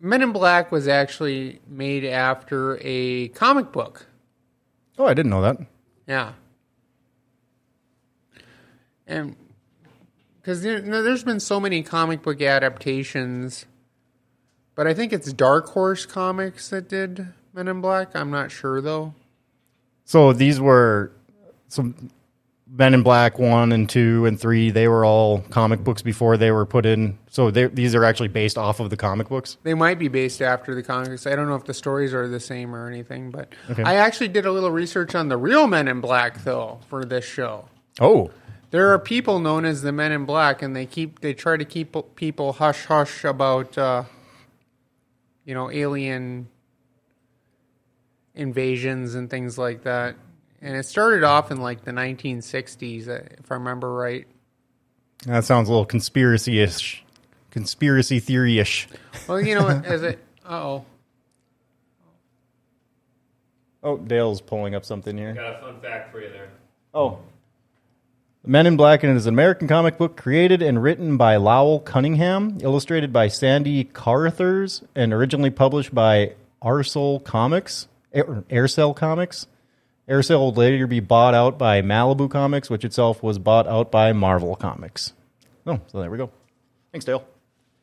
Men 0.00 0.22
in 0.22 0.32
Black 0.32 0.72
was 0.72 0.88
actually 0.88 1.60
made 1.68 2.04
after 2.04 2.78
a 2.80 3.28
comic 3.28 3.70
book. 3.70 4.06
Oh, 4.98 5.06
I 5.06 5.14
didn't 5.14 5.30
know 5.30 5.42
that. 5.42 5.58
Yeah. 6.06 6.32
And 9.06 9.36
because 10.40 10.62
there, 10.62 10.80
there's 10.80 11.24
been 11.24 11.40
so 11.40 11.60
many 11.60 11.82
comic 11.82 12.22
book 12.22 12.40
adaptations, 12.40 13.66
but 14.74 14.86
I 14.86 14.94
think 14.94 15.12
it's 15.12 15.32
Dark 15.32 15.68
Horse 15.68 16.06
Comics 16.06 16.70
that 16.70 16.88
did 16.88 17.28
Men 17.52 17.68
in 17.68 17.80
Black. 17.80 18.14
I'm 18.14 18.30
not 18.30 18.50
sure 18.50 18.80
though. 18.80 19.14
So 20.04 20.32
these 20.32 20.60
were 20.60 21.12
some 21.68 22.10
Men 22.72 22.94
in 22.94 23.02
Black 23.02 23.38
one 23.38 23.72
and 23.72 23.88
two 23.88 24.26
and 24.26 24.38
three. 24.40 24.70
They 24.70 24.86
were 24.86 25.04
all 25.04 25.40
comic 25.50 25.82
books 25.82 26.02
before 26.02 26.36
they 26.36 26.52
were 26.52 26.64
put 26.64 26.86
in. 26.86 27.18
So 27.28 27.50
they- 27.50 27.66
these 27.66 27.96
are 27.96 28.04
actually 28.04 28.28
based 28.28 28.56
off 28.56 28.78
of 28.78 28.90
the 28.90 28.96
comic 28.96 29.28
books. 29.28 29.56
They 29.64 29.74
might 29.74 29.98
be 29.98 30.06
based 30.06 30.40
after 30.40 30.74
the 30.74 30.82
comics. 30.82 31.26
I 31.26 31.34
don't 31.34 31.48
know 31.48 31.56
if 31.56 31.64
the 31.64 31.74
stories 31.74 32.14
are 32.14 32.28
the 32.28 32.38
same 32.38 32.72
or 32.74 32.86
anything, 32.88 33.30
but 33.32 33.52
Okay. 33.70 33.82
I 33.82 33.94
actually 33.96 34.28
did 34.28 34.46
a 34.46 34.52
little 34.52 34.70
research 34.70 35.16
on 35.16 35.28
the 35.28 35.36
real 35.36 35.66
Men 35.66 35.88
in 35.88 36.00
Black 36.00 36.44
though 36.44 36.78
for 36.88 37.04
this 37.04 37.24
show. 37.24 37.64
Oh, 38.00 38.30
There 38.70 38.92
are 38.92 39.00
people 39.00 39.40
known 39.40 39.64
as 39.64 39.82
the 39.82 39.90
Men 39.90 40.12
in 40.12 40.24
Black, 40.24 40.62
and 40.62 40.76
they 40.76 40.86
keep 40.86 41.18
they 41.22 41.34
try 41.34 41.56
to 41.56 41.64
keep 41.64 41.96
people 42.14 42.52
hush 42.52 42.84
hush 42.84 43.24
about 43.24 43.76
uh, 43.76 44.04
you 45.44 45.54
know 45.54 45.68
alien 45.72 46.46
invasions 48.34 49.16
and 49.16 49.28
things 49.28 49.58
like 49.58 49.82
that. 49.82 50.14
And 50.62 50.76
it 50.76 50.84
started 50.84 51.24
off 51.24 51.50
in 51.50 51.60
like 51.60 51.84
the 51.84 51.92
1960s, 51.92 53.08
uh, 53.08 53.22
if 53.38 53.50
I 53.50 53.54
remember 53.54 53.92
right. 53.92 54.26
that 55.26 55.44
sounds 55.44 55.68
a 55.68 55.72
little 55.72 55.86
conspiracy 55.86 56.60
ish, 56.60 57.02
conspiracy 57.50 58.20
theory 58.20 58.58
ish. 58.58 58.88
Well, 59.26 59.40
you 59.40 59.54
know, 59.54 59.68
as 59.68 60.02
it 60.02 60.18
oh 60.46 60.84
Oh, 63.82 63.96
Dale's 63.96 64.40
pulling 64.40 64.74
up 64.74 64.84
something 64.84 65.16
here. 65.16 65.34
Got 65.34 65.56
a 65.56 65.60
fun 65.60 65.80
fact 65.80 66.12
for 66.12 66.20
you 66.20 66.28
there. 66.28 66.50
Oh. 66.92 67.18
Men 68.44 68.66
in 68.66 68.76
Black 68.76 69.04
is 69.04 69.26
an 69.26 69.34
American 69.34 69.68
comic 69.68 69.96
book 69.98 70.16
created 70.16 70.62
and 70.62 70.82
written 70.82 71.16
by 71.16 71.36
Lowell 71.36 71.80
Cunningham, 71.80 72.58
illustrated 72.60 73.12
by 73.12 73.28
Sandy 73.28 73.84
Carruthers, 73.84 74.82
and 74.94 75.12
originally 75.12 75.50
published 75.50 75.94
by 75.94 76.34
Arsol 76.62 77.22
Comics, 77.22 77.86
Air- 78.12 78.44
Aircel 78.50 78.94
Comics. 78.94 79.46
Aircel 80.10 80.46
would 80.46 80.56
later 80.58 80.88
be 80.88 80.98
bought 80.98 81.34
out 81.34 81.56
by 81.56 81.82
Malibu 81.82 82.28
Comics, 82.28 82.68
which 82.68 82.84
itself 82.84 83.22
was 83.22 83.38
bought 83.38 83.68
out 83.68 83.92
by 83.92 84.12
Marvel 84.12 84.56
Comics. 84.56 85.12
Oh, 85.66 85.80
so 85.86 86.00
there 86.00 86.10
we 86.10 86.18
go. 86.18 86.30
Thanks, 86.90 87.04
Dale. 87.04 87.24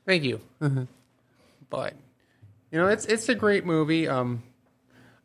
Thank 0.06 0.24
you. 0.24 0.42
but 1.70 1.94
you 2.70 2.80
know, 2.80 2.88
it's 2.88 3.06
it's 3.06 3.30
a 3.30 3.36
great 3.36 3.66
movie. 3.66 4.10
Um, 4.10 4.44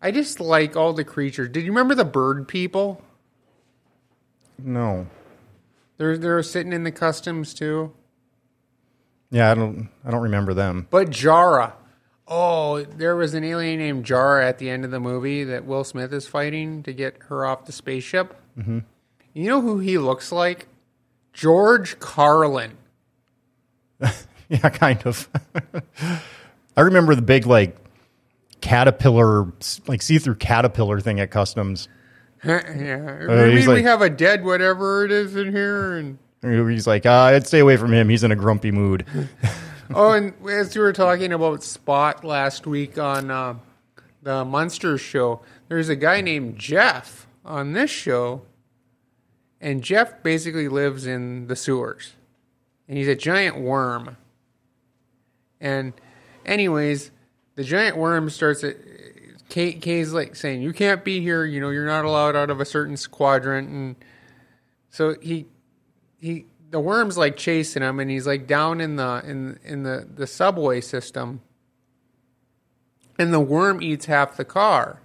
I 0.00 0.12
just 0.12 0.38
like 0.38 0.76
all 0.76 0.92
the 0.92 1.04
creatures. 1.04 1.49
Did 1.49 1.64
you 1.64 1.73
remember 1.73 1.97
the 1.97 2.04
bird 2.04 2.47
people? 2.47 3.02
No. 4.59 5.09
They're 5.97 6.16
they're 6.16 6.42
sitting 6.44 6.73
in 6.73 6.85
the 6.85 6.92
customs 6.92 7.52
too. 7.52 7.92
Yeah, 9.30 9.50
I 9.50 9.54
don't. 9.54 9.88
I 10.04 10.11
don't 10.11 10.23
remember 10.23 10.54
them. 10.54 10.87
But 10.90 11.11
Jarra. 11.11 11.73
Oh, 12.29 12.83
there 12.83 13.17
was 13.17 13.35
an 13.35 13.45
alien 13.45 13.79
named 13.79 14.07
Jarra 14.07 14.45
at 14.45 14.59
the 14.59 14.71
end 14.71 14.85
of 14.85 14.91
the 14.91 15.00
movie 15.00 15.45
that 15.45 15.64
Will 15.67 15.85
Smith 15.85 16.12
is 16.12 16.26
fighting 16.26 16.83
to 16.85 16.93
get 16.93 17.17
her 17.29 17.45
off 17.45 17.67
the 17.67 17.73
spaceship. 17.73 18.35
Mm-hmm. 18.59 18.79
You 19.35 19.49
know 19.49 19.61
who 19.61 19.79
he 19.79 19.99
looks 19.99 20.31
like? 20.33 20.69
George 21.33 21.99
Carlin. 21.99 22.73
Yeah, 24.49 24.69
kind 24.69 25.00
of. 25.07 25.31
I 26.76 26.83
remember 26.83 27.14
the 27.14 27.23
big 27.23 27.47
like 27.47 27.75
caterpillar, 28.61 29.50
like 29.87 30.02
see-through 30.02 30.35
caterpillar 30.35 31.00
thing 31.00 31.21
at 31.21 31.31
customs. 31.31 31.88
yeah. 32.45 32.59
Uh, 33.31 33.47
we 33.47 33.67
like- 33.67 33.85
have 33.85 34.02
a 34.02 34.11
dead 34.11 34.45
whatever 34.45 35.07
it 35.07 35.11
is 35.11 35.37
in 35.37 35.52
here 35.52 35.97
and 35.97 36.19
He's 36.43 36.87
like, 36.88 37.07
uh, 37.07 37.12
I'd 37.12 37.47
stay 37.47 37.61
away 37.61 37.76
from 37.76 37.93
him. 37.93 38.09
He's 38.09 38.25
in 38.25 38.33
a 38.33 38.37
grumpy 38.37 38.73
mood. 38.73 39.07
Oh, 39.95 40.12
and 40.12 40.35
as 40.49 40.75
you 40.75 40.81
were 40.81 40.93
talking 40.93 41.33
about 41.33 41.62
Spot 41.62 42.25
last 42.25 42.67
week 42.67 42.99
on 42.99 43.31
uh, 43.31 43.55
the 44.23 44.45
Monsters 44.45 45.01
show, 45.01 45.41
there's 45.69 45.89
a 45.89 45.97
guy 45.97 46.21
named 46.21 46.59
Jeff 46.59 47.27
on 47.45 47.73
this 47.73 47.91
show, 47.91 48.43
and 49.61 49.83
Jeff 49.83 50.23
basically 50.23 50.69
lives 50.69 51.07
in 51.07 51.47
the 51.49 51.57
sewers, 51.57 52.15
and 52.89 52.97
he's 52.97 53.09
a 53.09 53.17
giant 53.17 53.59
worm. 53.59 54.17
And, 55.61 55.93
anyways, 56.47 57.11
the 57.55 57.65
giant 57.65 57.97
worm 57.97 58.31
starts. 58.31 58.65
At, 58.65 58.77
Kay, 59.49 59.75
Kay's 59.75 60.12
like 60.15 60.35
saying, 60.35 60.62
"You 60.62 60.73
can't 60.73 61.05
be 61.05 61.21
here. 61.21 61.45
You 61.45 61.61
know, 61.61 61.69
you're 61.69 61.87
not 61.87 62.07
allowed 62.07 62.35
out 62.35 62.49
of 62.49 62.61
a 62.61 62.65
certain 62.65 62.97
quadrant." 63.11 63.69
And 63.69 63.97
so 64.89 65.17
he 65.21 65.47
he 66.19 66.47
the 66.73 66.81
worm's 66.81 67.19
like 67.19 67.37
chasing 67.37 67.83
him 67.83 68.00
and 68.00 68.11
he's 68.11 68.26
like 68.26 68.47
down 68.47 68.81
in 68.81 68.97
the 68.97 69.23
in 69.26 69.59
in 69.62 69.83
the 69.83 70.09
the 70.12 70.26
subway 70.26 70.81
system 70.81 71.41
and 73.19 73.33
the 73.33 73.41
worm 73.41 73.83
eats 73.83 74.07
half 74.07 74.37
the 74.37 74.45
car 74.45 75.00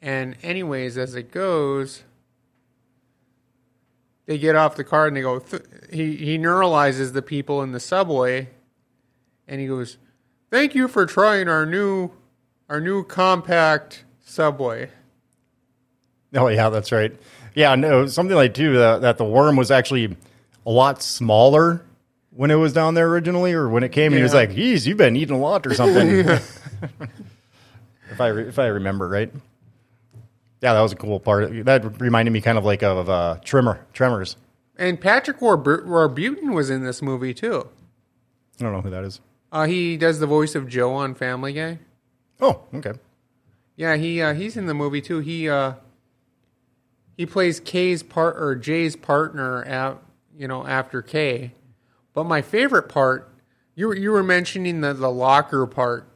and 0.00 0.36
anyways 0.42 0.96
as 0.96 1.16
it 1.16 1.32
goes 1.32 2.04
they 4.26 4.38
get 4.38 4.54
off 4.54 4.76
the 4.76 4.84
car 4.84 5.08
and 5.08 5.16
they 5.16 5.22
go 5.22 5.40
th- 5.40 5.62
he 5.92 6.16
he 6.16 6.38
neuralyzes 6.38 7.12
the 7.12 7.22
people 7.22 7.60
in 7.62 7.72
the 7.72 7.80
subway 7.80 8.48
and 9.48 9.60
he 9.60 9.66
goes 9.66 9.98
thank 10.50 10.72
you 10.72 10.86
for 10.86 11.04
trying 11.04 11.48
our 11.48 11.66
new 11.66 12.10
our 12.68 12.80
new 12.80 13.02
compact 13.02 14.04
subway 14.24 14.88
oh 16.34 16.48
yeah, 16.48 16.68
that's 16.68 16.92
right. 16.92 17.14
Yeah, 17.54 17.74
no, 17.74 18.06
something 18.06 18.36
like 18.36 18.54
too 18.54 18.76
that, 18.78 19.00
that 19.00 19.18
the 19.18 19.24
worm 19.24 19.56
was 19.56 19.70
actually 19.70 20.16
a 20.68 20.70
lot 20.70 21.02
smaller 21.02 21.82
when 22.30 22.50
it 22.50 22.56
was 22.56 22.74
down 22.74 22.92
there 22.92 23.08
originally, 23.08 23.54
or 23.54 23.70
when 23.70 23.82
it 23.82 23.88
came. 23.90 24.12
He 24.12 24.22
was 24.22 24.34
like, 24.34 24.54
"Geez, 24.54 24.86
you've 24.86 24.98
been 24.98 25.16
eating 25.16 25.34
a 25.34 25.38
lot 25.38 25.66
or 25.66 25.72
something." 25.72 26.08
if 28.10 28.20
I 28.20 28.28
re- 28.28 28.48
if 28.48 28.58
I 28.58 28.66
remember 28.66 29.08
right. 29.08 29.32
Yeah, 30.60 30.74
that 30.74 30.80
was 30.80 30.92
a 30.92 30.96
cool 30.96 31.20
part. 31.20 31.64
That 31.64 32.00
reminded 32.00 32.32
me 32.32 32.42
kind 32.42 32.58
of 32.58 32.64
like 32.64 32.82
of 32.82 33.08
uh, 33.08 33.38
Trimmer, 33.44 33.86
Tremors. 33.94 34.36
and 34.76 35.00
Patrick 35.00 35.38
Warb- 35.38 35.86
Warburton 35.86 36.52
was 36.52 36.68
in 36.68 36.84
this 36.84 37.00
movie 37.00 37.32
too 37.32 37.68
I 38.60 38.64
don't 38.64 38.72
know 38.72 38.80
who 38.80 38.90
that 38.90 39.04
is. 39.04 39.20
Uh, 39.50 39.66
he 39.66 39.96
does 39.96 40.18
the 40.18 40.26
voice 40.26 40.54
of 40.54 40.68
Joe 40.68 40.92
on 40.94 41.14
Family 41.14 41.52
Guy. 41.52 41.78
Oh, 42.40 42.62
okay. 42.74 42.92
Yeah, 43.76 43.96
he 43.96 44.20
uh, 44.20 44.34
he's 44.34 44.56
in 44.56 44.66
the 44.66 44.74
movie 44.74 45.00
too. 45.00 45.20
He 45.20 45.48
uh, 45.48 45.74
he 47.16 47.24
plays 47.24 47.58
Kay's 47.58 48.02
part 48.02 48.36
or 48.36 48.54
Jay's 48.54 48.96
partner 48.96 49.62
at 49.64 49.96
you 50.38 50.48
know 50.48 50.66
after 50.66 51.02
K. 51.02 51.52
But 52.14 52.24
my 52.24 52.40
favorite 52.40 52.88
part, 52.88 53.30
you 53.74 53.88
were 53.88 53.96
you 53.96 54.12
were 54.12 54.22
mentioning 54.22 54.80
the 54.80 54.94
the 54.94 55.10
locker 55.10 55.66
part, 55.66 56.08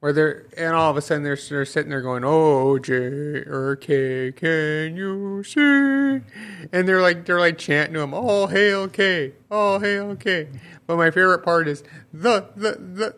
where 0.00 0.12
they're 0.12 0.46
and 0.56 0.74
all 0.74 0.90
of 0.90 0.96
a 0.96 1.02
sudden 1.02 1.22
they're 1.22 1.38
they're 1.48 1.64
sitting 1.64 1.90
there 1.90 2.00
going, 2.00 2.24
"Oh 2.24 2.78
Jay 2.78 3.44
or 3.46 3.76
Kay, 3.80 4.32
can 4.32 4.96
you 4.96 5.44
see?" 5.44 6.24
And 6.72 6.88
they're 6.88 7.02
like 7.02 7.26
they're 7.26 7.38
like 7.38 7.58
chanting 7.58 7.94
to 7.94 8.00
him, 8.00 8.14
"All 8.14 8.46
hail 8.48 8.88
K, 8.88 9.34
all 9.50 9.78
hail 9.78 10.16
K." 10.16 10.48
But 10.86 10.96
my 10.96 11.10
favorite 11.10 11.44
part 11.44 11.68
is 11.68 11.84
the 12.12 12.48
the 12.56 12.72
the 12.72 13.16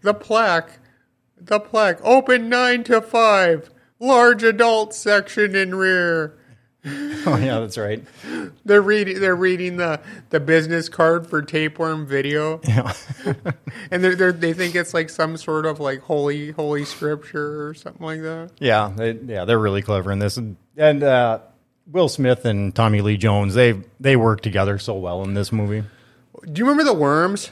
the 0.00 0.14
plaque 0.14 0.78
the 1.38 1.60
plaque 1.60 2.00
open 2.02 2.48
9 2.48 2.82
to 2.84 3.00
5 3.00 3.70
large 3.98 4.42
adult 4.42 4.94
section 4.94 5.54
in 5.54 5.74
rear 5.74 6.38
Oh 7.28 7.36
yeah, 7.36 7.58
that's 7.58 7.76
right. 7.76 8.04
They're 8.64 8.80
reading. 8.80 9.20
They're 9.20 9.34
reading 9.34 9.78
the 9.78 10.00
the 10.30 10.38
business 10.38 10.88
card 10.88 11.26
for 11.26 11.42
tapeworm 11.42 12.06
video, 12.06 12.60
Yeah. 12.62 12.92
and 13.90 14.04
they're, 14.04 14.14
they're 14.14 14.30
they 14.32 14.52
think 14.52 14.76
it's 14.76 14.94
like 14.94 15.10
some 15.10 15.36
sort 15.36 15.66
of 15.66 15.80
like 15.80 16.02
holy 16.02 16.52
holy 16.52 16.84
scripture 16.84 17.66
or 17.66 17.74
something 17.74 18.06
like 18.06 18.22
that. 18.22 18.52
Yeah, 18.60 18.92
they, 18.96 19.12
yeah, 19.14 19.44
they're 19.44 19.58
really 19.58 19.82
clever 19.82 20.12
in 20.12 20.20
this, 20.20 20.36
and, 20.36 20.56
and 20.76 21.02
uh, 21.02 21.40
Will 21.90 22.08
Smith 22.08 22.44
and 22.44 22.72
Tommy 22.72 23.00
Lee 23.00 23.16
Jones 23.16 23.54
they 23.54 23.74
they 23.98 24.14
work 24.14 24.40
together 24.40 24.78
so 24.78 24.94
well 24.94 25.24
in 25.24 25.34
this 25.34 25.50
movie. 25.50 25.82
Do 26.44 26.52
you 26.60 26.64
remember 26.64 26.84
the 26.84 26.94
worms? 26.94 27.50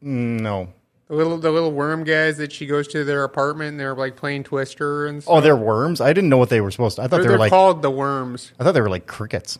No, 0.00 0.72
The 1.12 1.18
little 1.18 1.36
the 1.36 1.50
little 1.50 1.72
worm 1.72 2.04
guys 2.04 2.38
that 2.38 2.52
she 2.52 2.64
goes 2.64 2.88
to 2.88 3.04
their 3.04 3.22
apartment 3.22 3.72
and 3.72 3.78
they're 3.78 3.94
like 3.94 4.16
playing 4.16 4.44
Twister 4.44 5.06
and 5.06 5.22
stuff. 5.22 5.34
oh, 5.34 5.40
they're 5.42 5.54
worms. 5.54 6.00
I 6.00 6.14
didn't 6.14 6.30
know 6.30 6.38
what 6.38 6.48
they 6.48 6.62
were 6.62 6.70
supposed 6.70 6.96
to. 6.96 7.02
I 7.02 7.04
thought 7.04 7.18
they're, 7.18 7.24
they 7.24 7.26
were 7.26 7.32
they're 7.32 7.38
like 7.38 7.50
called 7.50 7.82
the 7.82 7.90
worms. 7.90 8.50
I 8.58 8.64
thought 8.64 8.72
they 8.72 8.80
were 8.80 8.88
like 8.88 9.06
crickets 9.06 9.58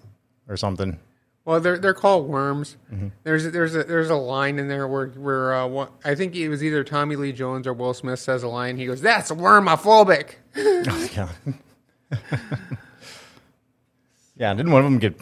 or 0.49 0.57
something. 0.57 0.99
Well, 1.45 1.61
they're 1.61 1.77
they're 1.77 1.93
called 1.93 2.27
worms. 2.27 2.79
Mm-hmm. 2.91 3.09
There's 3.25 3.53
there's 3.53 3.75
a 3.77 3.85
there's 3.85 4.09
a 4.09 4.15
line 4.15 4.59
in 4.59 4.69
there 4.69 4.89
where 4.89 5.09
where 5.09 5.53
uh, 5.53 5.67
one, 5.67 5.89
I 6.07 6.15
think 6.15 6.35
it 6.35 6.49
was 6.49 6.65
either 6.65 6.85
Tommy 6.85 7.17
Lee 7.17 7.33
Jones 7.33 7.67
or 7.67 7.75
Will 7.75 7.93
Smith 7.93 8.19
says 8.19 8.43
a 8.43 8.49
line. 8.49 8.79
He 8.79 8.87
goes, 8.87 9.03
"That's 9.03 9.31
wormophobic." 9.31 10.37
yeah. 10.57 11.29
yeah, 14.39 14.55
didn't 14.55 14.73
one 14.73 14.87
of 14.87 14.91
them 14.91 14.99
get 14.99 15.21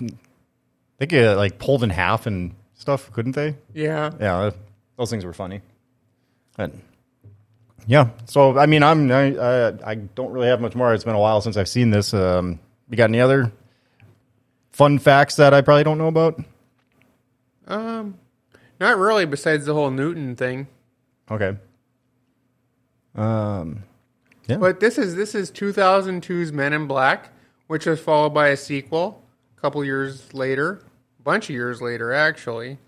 they 0.99 1.07
get 1.07 1.35
like 1.35 1.59
pulled 1.59 1.83
in 1.83 1.91
half 1.91 2.27
and 2.27 2.55
stuff, 2.75 3.11
couldn't 3.13 3.33
they? 3.33 3.57
Yeah, 3.75 4.13
Yeah, 4.21 4.53
those 4.97 5.11
things 5.11 5.25
were 5.25 5.33
funny. 5.33 5.63
But 6.57 6.73
yeah, 7.87 8.11
so 8.27 8.59
I 8.59 8.67
mean, 8.67 8.83
I'm 8.83 9.11
I, 9.11 9.35
I 9.37 9.73
I 9.91 9.95
don't 9.95 10.33
really 10.33 10.49
have 10.49 10.61
much 10.61 10.75
more. 10.75 10.93
It's 10.95 11.05
been 11.05 11.15
a 11.15 11.19
while 11.21 11.41
since 11.41 11.57
I've 11.57 11.69
seen 11.69 11.91
this. 11.91 12.13
Um, 12.15 12.59
you 12.91 12.97
got 12.97 13.09
any 13.11 13.21
other 13.21 13.53
fun 14.71 14.99
facts 14.99 15.37
that 15.37 15.55
I 15.55 15.61
probably 15.63 15.85
don't 15.85 15.99
know 15.99 16.09
about? 16.09 16.41
um, 17.67 18.19
not 18.81 18.99
really. 18.99 19.25
Besides 19.27 19.67
the 19.67 19.75
whole 19.75 19.91
Newton 19.91 20.37
thing, 20.37 20.67
Okay. 21.31 21.57
Um. 23.15 23.85
Yeah. 24.47 24.57
but 24.57 24.81
this 24.81 24.99
is 24.99 25.15
this 25.15 25.35
is 25.35 25.51
2002's 25.51 26.53
Men 26.53 26.73
in 26.73 26.87
Black, 26.87 27.31
which 27.69 27.87
was 27.87 28.01
followed 28.01 28.31
by 28.31 28.49
a 28.49 28.57
sequel 28.57 29.23
a 29.57 29.61
couple 29.61 29.85
years 29.85 30.33
later, 30.35 30.83
a 31.19 31.23
bunch 31.23 31.45
of 31.49 31.55
years 31.55 31.81
later 31.81 32.13
actually, 32.13 32.79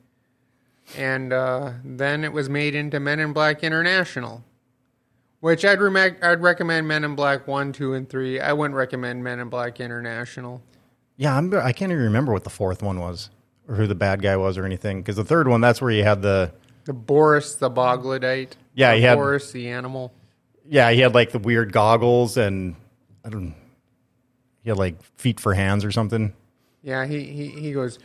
and 0.96 1.32
uh, 1.32 1.72
then 1.84 2.24
it 2.24 2.32
was 2.32 2.48
made 2.48 2.74
into 2.74 3.00
Men 3.00 3.20
in 3.20 3.32
Black 3.32 3.62
International. 3.64 4.44
Which 5.40 5.64
I'd 5.64 5.80
re- 5.80 6.14
I'd 6.22 6.40
recommend 6.40 6.86
Men 6.86 7.02
in 7.02 7.16
Black 7.16 7.48
one, 7.48 7.72
two, 7.72 7.94
and 7.94 8.08
three. 8.08 8.38
I 8.38 8.52
wouldn't 8.52 8.76
recommend 8.76 9.24
Men 9.24 9.40
in 9.40 9.48
Black 9.48 9.80
International. 9.80 10.62
Yeah, 11.16 11.36
I'm, 11.36 11.52
I 11.54 11.72
can't 11.72 11.90
even 11.90 12.04
remember 12.04 12.32
what 12.32 12.44
the 12.44 12.50
fourth 12.50 12.80
one 12.82 13.00
was 13.00 13.28
or 13.68 13.74
who 13.74 13.86
the 13.88 13.94
bad 13.96 14.22
guy 14.22 14.36
was 14.36 14.56
or 14.56 14.64
anything. 14.64 15.00
Because 15.00 15.16
the 15.16 15.24
third 15.24 15.48
one, 15.48 15.60
that's 15.60 15.82
where 15.82 15.90
you 15.90 16.04
had 16.04 16.22
the 16.22 16.52
The 16.84 16.92
Boris 16.92 17.56
the 17.56 17.70
Boglodite. 17.70 18.52
Yeah, 18.74 18.94
he 18.94 19.02
had- 19.02 19.16
Boris 19.16 19.50
the 19.50 19.68
animal. 19.68 20.12
yeah, 20.64 20.90
he 20.92 21.00
had 21.00 21.12
like 21.14 21.32
the 21.32 21.38
weird 21.40 21.72
goggles 21.72 22.36
and 22.36 22.76
I 23.24 23.28
don't. 23.30 23.54
He 24.62 24.70
had 24.70 24.78
like 24.78 25.02
feet 25.16 25.40
for 25.40 25.54
hands 25.54 25.84
or 25.84 25.90
something. 25.90 26.32
Yeah, 26.84 27.04
he, 27.04 27.24
he, 27.24 27.48
he 27.48 27.72
goes, 27.72 27.98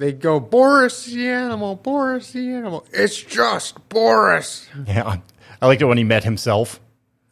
they 0.00 0.12
go, 0.12 0.40
Boris 0.40 1.04
the 1.04 1.28
animal, 1.28 1.76
Boris 1.76 2.32
the 2.32 2.52
animal. 2.54 2.86
It's 2.90 3.22
just 3.22 3.86
Boris. 3.90 4.66
Yeah, 4.86 5.18
I 5.60 5.66
liked 5.66 5.82
it 5.82 5.84
when 5.84 5.98
he 5.98 6.04
met 6.04 6.24
himself 6.24 6.80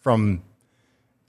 from. 0.01 0.43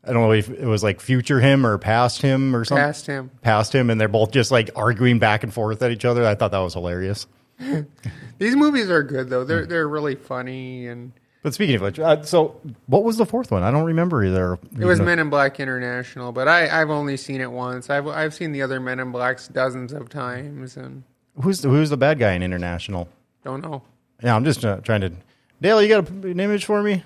I 0.04 0.12
don't 0.12 0.22
know 0.22 0.34
if 0.34 0.50
it 0.50 0.66
was 0.66 0.84
like 0.84 1.00
future 1.00 1.40
him 1.40 1.66
or 1.66 1.78
past 1.78 2.22
him 2.22 2.54
or 2.54 2.66
something. 2.66 2.84
Past 2.84 3.08
him. 3.08 3.32
Past 3.42 3.74
him, 3.74 3.90
and 3.90 4.02
they're 4.02 4.10
both 4.10 4.32
just 4.32 4.52
like 4.52 4.70
arguing 4.76 5.18
back 5.18 5.44
and 5.44 5.54
forth 5.54 5.82
at 5.82 5.92
each 5.92 6.04
other. 6.04 6.26
I 6.26 6.36
thought 6.36 6.52
that 6.52 6.60
was 6.60 6.74
hilarious. 6.74 7.26
These 8.38 8.58
movies 8.58 8.90
are 8.90 9.04
good 9.04 9.30
though. 9.30 9.46
They're 9.46 9.66
they're 9.66 9.88
really 9.88 10.16
funny 10.16 10.88
and 10.88 11.14
But 11.42 11.54
speaking 11.54 11.76
of 11.76 11.82
which, 11.84 12.00
uh, 12.00 12.22
so 12.24 12.60
what 12.88 13.06
was 13.06 13.16
the 13.16 13.26
fourth 13.26 13.50
one? 13.50 13.64
I 13.64 13.72
don't 13.72 13.86
remember 13.86 14.26
either. 14.26 14.60
it 14.78 14.84
was 14.84 15.00
Men 15.00 15.20
in 15.20 15.30
Black 15.30 15.58
International, 15.62 16.34
but 16.34 16.50
I, 16.50 16.82
I've 16.82 16.90
only 16.90 17.16
seen 17.16 17.40
it 17.40 17.50
once. 17.50 17.90
I've 17.90 18.08
I've 18.08 18.34
seen 18.34 18.52
the 18.52 18.62
other 18.62 18.82
Men 18.82 19.00
in 19.00 19.14
Blacks 19.14 19.48
dozens 19.48 19.94
of 19.94 20.10
times 20.10 20.76
and 20.76 21.04
Who's 21.42 21.62
the, 21.62 21.70
who's 21.70 21.90
the 21.90 21.98
bad 21.98 22.20
guy 22.20 22.34
in 22.34 22.44
International? 22.44 23.10
don't 23.44 23.62
know. 23.62 23.82
Yeah, 24.22 24.36
I'm 24.36 24.44
just 24.44 24.64
uh, 24.66 24.78
trying 24.78 25.02
to. 25.02 25.12
Dale, 25.62 25.82
you 25.82 25.88
got 25.88 26.10
a, 26.10 26.12
an 26.28 26.40
image 26.40 26.66
for 26.66 26.84
me? 26.84 27.04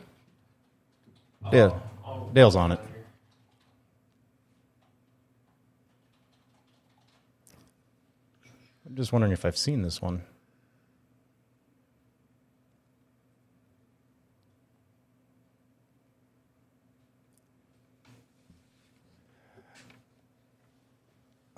Dale, 1.51 1.81
Dale's 2.33 2.55
on 2.55 2.71
it. 2.71 2.79
I'm 8.87 8.95
just 8.95 9.11
wondering 9.11 9.33
if 9.33 9.45
I've 9.45 9.57
seen 9.57 9.81
this 9.81 10.01
one. 10.01 10.21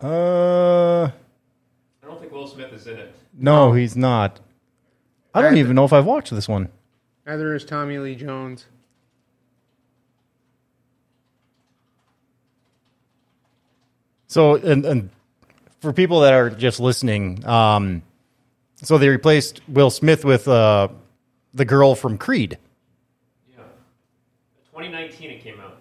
Uh, 0.02 1.06
I 1.06 1.12
don't 2.06 2.20
think 2.20 2.32
Will 2.32 2.48
Smith 2.48 2.65
is 2.76 2.88
in 2.88 2.98
it. 3.00 3.16
no, 3.34 3.74
he's 3.74 3.96
not. 3.96 4.40
I 5.34 5.42
don't 5.42 5.58
even 5.58 5.76
know 5.76 5.84
if 5.86 5.92
I've 5.94 6.06
watched 6.06 6.32
this 6.32 6.48
one. 6.48 6.70
Neither 7.26 7.56
is 7.56 7.66
Tommy 7.66 7.98
Lee 7.98 8.16
Jones. 8.16 8.66
So, 14.28 14.56
and, 14.56 14.86
and 14.86 15.10
for 15.80 15.94
people 15.94 16.22
that 16.22 16.34
are 16.34 16.50
just 16.50 16.80
listening, 16.80 17.46
um, 17.46 18.02
so 18.82 18.98
they 18.98 19.10
replaced 19.10 19.62
Will 19.68 19.90
Smith 19.90 20.26
with 20.26 20.48
uh, 20.48 20.90
the 21.54 21.66
girl 21.66 21.96
from 21.96 22.18
Creed, 22.18 22.58
Yeah. 23.52 23.64
2019 24.72 25.32
it 25.32 25.42
came 25.42 25.60
out. 25.60 25.78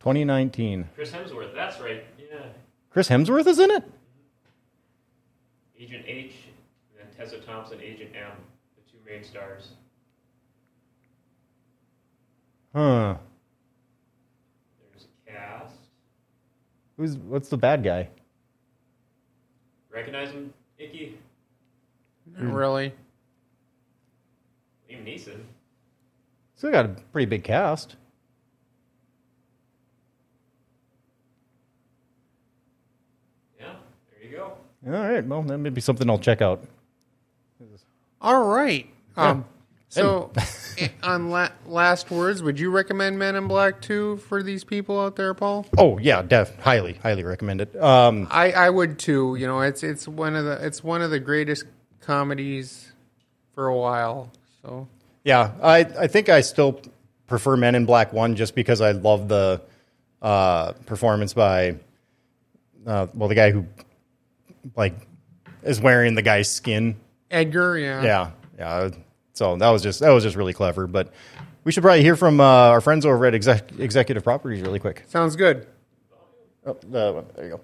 2019. 0.00 0.88
Chris 0.94 1.10
Hemsworth, 1.10 1.54
that's 1.54 1.80
right. 1.80 2.04
Yeah. 2.18 2.38
Chris 2.90 3.08
Hemsworth 3.08 3.46
is 3.46 3.58
in 3.58 3.70
it. 3.70 3.84
Agent 5.78 6.04
H, 6.06 6.32
and 6.90 6.98
then 6.98 7.16
Tessa 7.16 7.38
Thompson, 7.38 7.80
Agent 7.80 8.10
M, 8.14 8.32
the 8.76 8.90
two 8.90 8.98
main 9.08 9.22
stars. 9.22 9.70
Huh? 12.74 13.16
There's 14.92 15.04
a 15.04 15.30
cast. 15.30 15.76
Who's 16.96 17.16
what's 17.16 17.48
the 17.48 17.56
bad 17.56 17.84
guy? 17.84 18.08
Recognize 19.90 20.30
him, 20.30 20.52
Icky? 20.78 21.18
Not 22.36 22.52
really. 22.52 22.92
Liam 24.90 25.04
Neeson. 25.04 25.40
Still 26.56 26.72
got 26.72 26.86
a 26.86 26.88
pretty 27.12 27.26
big 27.26 27.44
cast. 27.44 27.96
Yeah, 33.60 33.74
there 34.10 34.28
you 34.28 34.36
go. 34.36 34.56
All 34.86 34.92
right, 34.92 35.24
well, 35.24 35.42
that 35.42 35.58
may 35.58 35.70
be 35.70 35.80
something 35.80 36.08
I'll 36.08 36.18
check 36.18 36.40
out. 36.40 36.62
All 38.20 38.44
right. 38.46 38.86
Um, 39.16 39.44
so, 39.88 40.30
i- 40.80 40.90
on 41.02 41.30
la- 41.30 41.48
last 41.66 42.10
words, 42.10 42.42
would 42.42 42.58
you 42.60 42.70
recommend 42.70 43.18
Men 43.18 43.36
in 43.36 43.48
Black 43.48 43.80
2 43.80 44.18
for 44.18 44.42
these 44.42 44.62
people 44.64 45.00
out 45.00 45.16
there, 45.16 45.34
Paul? 45.34 45.66
Oh 45.76 45.98
yeah, 45.98 46.22
def 46.22 46.56
highly, 46.60 46.94
highly 46.94 47.24
recommend 47.24 47.60
it. 47.60 47.74
Um, 47.80 48.28
I, 48.30 48.52
I 48.52 48.70
would 48.70 48.98
too. 48.98 49.36
You 49.38 49.46
know, 49.46 49.60
it's 49.60 49.82
it's 49.82 50.06
one 50.06 50.36
of 50.36 50.44
the 50.44 50.64
it's 50.64 50.82
one 50.84 51.00
of 51.02 51.10
the 51.10 51.18
greatest 51.20 51.64
comedies 52.00 52.92
for 53.54 53.66
a 53.68 53.76
while. 53.76 54.30
So 54.62 54.88
Yeah, 55.24 55.52
I 55.62 55.78
I 55.98 56.06
think 56.06 56.28
I 56.28 56.40
still 56.42 56.80
prefer 57.26 57.56
Men 57.56 57.74
in 57.74 57.86
Black 57.86 58.12
One 58.12 58.36
just 58.36 58.54
because 58.54 58.80
I 58.80 58.92
love 58.92 59.28
the 59.28 59.60
uh, 60.22 60.72
performance 60.86 61.34
by 61.34 61.76
uh, 62.86 63.06
well 63.14 63.28
the 63.28 63.34
guy 63.34 63.50
who 63.52 63.64
like 64.76 64.94
is 65.62 65.80
wearing 65.80 66.14
the 66.14 66.22
guy's 66.22 66.50
skin. 66.50 66.96
Edgar, 67.30 67.76
yeah, 67.78 68.02
Yeah, 68.02 68.30
yeah. 68.58 68.90
So 69.34 69.56
that 69.56 69.70
was 69.70 69.82
just 69.82 70.00
that 70.00 70.10
was 70.10 70.24
just 70.24 70.36
really 70.36 70.52
clever. 70.52 70.86
But 70.86 71.12
we 71.64 71.72
should 71.72 71.82
probably 71.82 72.02
hear 72.02 72.16
from 72.16 72.40
uh, 72.40 72.44
our 72.44 72.80
friends 72.80 73.04
over 73.06 73.26
at 73.26 73.34
Exec- 73.34 73.78
Executive 73.78 74.24
Properties 74.24 74.62
really 74.62 74.78
quick. 74.78 75.04
sounds 75.08 75.36
good. 75.36 75.66
Oh, 76.66 76.70
uh, 76.72 77.22
there 77.36 77.44
you 77.44 77.50
go. 77.50 77.60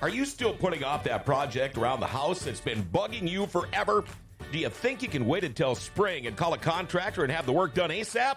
Are 0.00 0.08
you 0.08 0.24
still 0.24 0.52
putting 0.54 0.84
off 0.84 1.02
that 1.04 1.24
project 1.26 1.76
around 1.76 2.00
the 2.00 2.06
house 2.06 2.44
that's 2.44 2.60
been 2.60 2.82
bugging 2.84 3.28
you 3.28 3.46
forever? 3.46 4.04
Do 4.52 4.58
you 4.58 4.68
think 4.68 5.02
you 5.02 5.08
can 5.08 5.26
wait 5.26 5.44
until 5.44 5.74
spring 5.74 6.26
and 6.26 6.36
call 6.36 6.54
a 6.54 6.58
contractor 6.58 7.24
and 7.24 7.32
have 7.32 7.46
the 7.46 7.52
work 7.52 7.74
done 7.74 7.90
ASAP? 7.90 8.36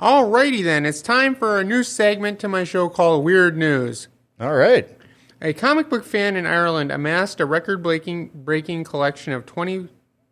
Alrighty 0.00 0.64
then, 0.64 0.86
it's 0.86 1.02
time 1.02 1.34
for 1.34 1.60
a 1.60 1.64
new 1.64 1.82
segment 1.82 2.38
to 2.38 2.48
my 2.48 2.64
show 2.64 2.88
called 2.88 3.22
Weird 3.22 3.54
News. 3.54 4.08
All 4.40 4.54
right. 4.54 4.88
A 5.42 5.52
comic 5.52 5.90
book 5.90 6.06
fan 6.06 6.36
in 6.36 6.46
Ireland 6.46 6.90
amassed 6.90 7.38
a 7.38 7.44
record 7.44 7.82
breaking 7.82 8.84
collection 8.84 9.34
of 9.34 9.44
20 9.44 9.88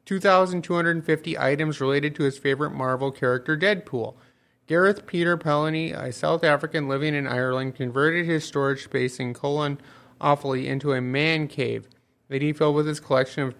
2,250 0.06 1.38
items 1.38 1.82
related 1.82 2.14
to 2.14 2.22
his 2.22 2.38
favorite 2.38 2.70
Marvel 2.70 3.12
character, 3.12 3.58
Deadpool. 3.58 4.14
Gareth 4.66 5.04
Peter 5.06 5.36
Pelany, 5.36 5.92
a 5.92 6.14
South 6.14 6.44
African 6.44 6.88
living 6.88 7.14
in 7.14 7.26
Ireland, 7.26 7.74
converted 7.74 8.24
his 8.24 8.44
storage 8.44 8.84
space 8.84 9.20
in 9.20 9.34
Colon 9.34 9.78
Offaly 10.18 10.64
into 10.64 10.94
a 10.94 11.02
man 11.02 11.46
cave 11.46 11.88
that 12.28 12.40
he 12.40 12.54
filled 12.54 12.74
with 12.74 12.86
his 12.86 13.00
collection 13.00 13.42
of 13.42 13.54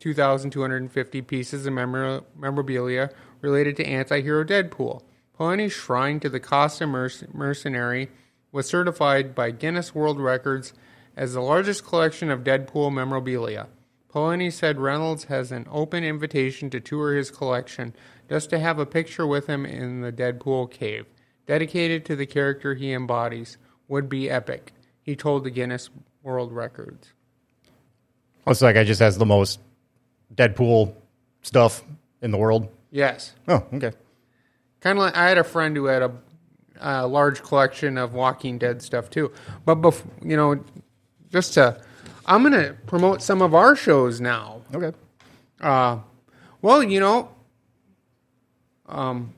2,250 0.00 1.22
pieces 1.22 1.64
of 1.64 1.72
memorabilia 1.72 3.08
related 3.40 3.76
to 3.76 3.86
anti 3.86 4.20
hero 4.20 4.44
Deadpool. 4.44 5.00
Pelany's 5.38 5.72
shrine 5.72 6.20
to 6.20 6.28
the 6.28 6.40
Costa 6.40 6.86
Mercenary 6.86 8.08
was 8.52 8.68
certified 8.68 9.34
by 9.34 9.50
Guinness 9.50 9.94
World 9.94 10.20
Records 10.20 10.72
as 11.16 11.32
the 11.32 11.40
largest 11.40 11.84
collection 11.84 12.30
of 12.30 12.44
Deadpool 12.44 12.92
memorabilia. 12.92 13.66
Pelany 14.12 14.52
said 14.52 14.78
Reynolds 14.78 15.24
has 15.24 15.50
an 15.50 15.66
open 15.70 16.04
invitation 16.04 16.70
to 16.70 16.78
tour 16.78 17.16
his 17.16 17.32
collection 17.32 17.94
just 18.28 18.48
to 18.50 18.60
have 18.60 18.78
a 18.78 18.86
picture 18.86 19.26
with 19.26 19.48
him 19.48 19.66
in 19.66 20.02
the 20.02 20.12
Deadpool 20.12 20.70
cave, 20.70 21.06
dedicated 21.46 22.04
to 22.04 22.14
the 22.14 22.26
character 22.26 22.74
he 22.74 22.92
embodies, 22.92 23.58
would 23.88 24.08
be 24.08 24.30
epic, 24.30 24.72
he 25.02 25.16
told 25.16 25.42
the 25.42 25.50
Guinness 25.50 25.90
World 26.22 26.52
Records. 26.52 27.12
Looks 28.46 28.62
like 28.62 28.76
I 28.76 28.84
just 28.84 29.00
has 29.00 29.18
the 29.18 29.26
most 29.26 29.58
Deadpool 30.32 30.94
stuff 31.42 31.82
in 32.22 32.30
the 32.30 32.38
world. 32.38 32.68
Yes. 32.92 33.34
Oh, 33.48 33.66
okay. 33.74 33.92
Kind 34.84 34.98
of 34.98 35.04
like 35.04 35.16
I 35.16 35.30
had 35.30 35.38
a 35.38 35.44
friend 35.44 35.74
who 35.74 35.86
had 35.86 36.02
a, 36.02 36.12
a 36.78 37.06
large 37.06 37.42
collection 37.42 37.96
of 37.96 38.12
Walking 38.12 38.58
Dead 38.58 38.82
stuff 38.82 39.08
too. 39.08 39.32
But 39.64 39.80
bef- 39.80 40.04
you 40.22 40.36
know, 40.36 40.62
just 41.32 41.54
to, 41.54 41.80
I'm 42.26 42.42
going 42.42 42.52
to 42.52 42.74
promote 42.86 43.22
some 43.22 43.40
of 43.40 43.54
our 43.54 43.74
shows 43.74 44.20
now. 44.20 44.60
Okay. 44.74 44.94
Uh, 45.58 46.00
well, 46.60 46.82
you 46.82 47.00
know, 47.00 47.30
um, 48.86 49.32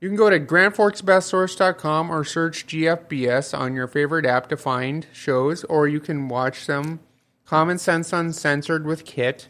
you 0.00 0.08
can 0.08 0.16
go 0.16 0.30
to 0.30 0.40
grandforksbestsource.com 0.40 2.10
or 2.10 2.24
search 2.24 2.66
GFBS 2.66 3.56
on 3.56 3.74
your 3.74 3.86
favorite 3.86 4.24
app 4.24 4.48
to 4.48 4.56
find 4.56 5.06
shows, 5.12 5.62
or 5.64 5.86
you 5.86 6.00
can 6.00 6.28
watch 6.28 6.66
them. 6.66 7.00
Common 7.44 7.76
Sense 7.76 8.14
Uncensored 8.14 8.86
with 8.86 9.04
Kit 9.04 9.48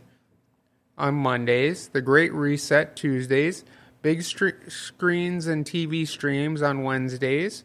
on 0.99 1.15
Mondays, 1.15 1.87
The 1.87 2.03
Great 2.03 2.33
Reset 2.33 2.97
Tuesdays, 2.97 3.65
Big 4.03 4.23
Screens 4.23 5.47
and 5.47 5.65
TV 5.65 6.07
Streams 6.07 6.61
on 6.61 6.83
Wednesdays. 6.83 7.65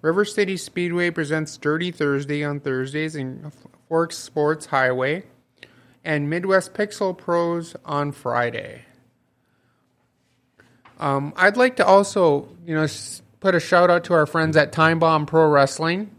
River 0.00 0.24
City 0.24 0.56
Speedway 0.56 1.10
presents 1.10 1.56
Dirty 1.58 1.90
Thursday 1.90 2.42
on 2.42 2.60
Thursdays 2.60 3.14
and 3.14 3.52
Forks 3.88 4.16
Sports 4.16 4.66
Highway, 4.66 5.24
and 6.04 6.30
Midwest 6.30 6.72
Pixel 6.72 7.16
Pros 7.16 7.76
on 7.84 8.12
Friday. 8.12 8.82
Um, 10.98 11.32
I'd 11.36 11.56
like 11.56 11.76
to 11.76 11.86
also, 11.86 12.48
you 12.66 12.74
know, 12.74 12.86
put 13.40 13.54
a 13.54 13.60
shout 13.60 13.90
out 13.90 14.04
to 14.04 14.14
our 14.14 14.26
friends 14.26 14.56
at 14.56 14.72
Time 14.72 14.98
Bomb 14.98 15.26
Pro 15.26 15.48
Wrestling. 15.48 16.10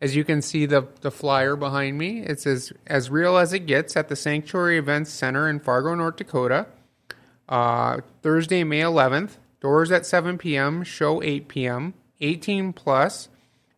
As 0.00 0.16
you 0.16 0.24
can 0.24 0.40
see 0.40 0.64
the 0.64 0.88
the 1.02 1.10
flyer 1.10 1.56
behind 1.56 1.98
me, 1.98 2.20
it's 2.20 2.46
as 2.46 2.72
as 2.86 3.10
real 3.10 3.36
as 3.36 3.52
it 3.52 3.60
gets 3.60 3.96
at 3.96 4.08
the 4.08 4.16
Sanctuary 4.16 4.78
Events 4.78 5.10
Center 5.10 5.48
in 5.48 5.60
Fargo, 5.60 5.94
North 5.94 6.16
Dakota. 6.16 6.66
Uh, 7.50 8.00
Thursday, 8.22 8.64
May 8.64 8.80
11th. 8.80 9.32
Doors 9.60 9.92
at 9.92 10.06
7 10.06 10.38
p.m. 10.38 10.82
Show 10.82 11.22
8 11.22 11.48
p.m. 11.48 11.92
18 12.20 12.72
plus, 12.72 13.28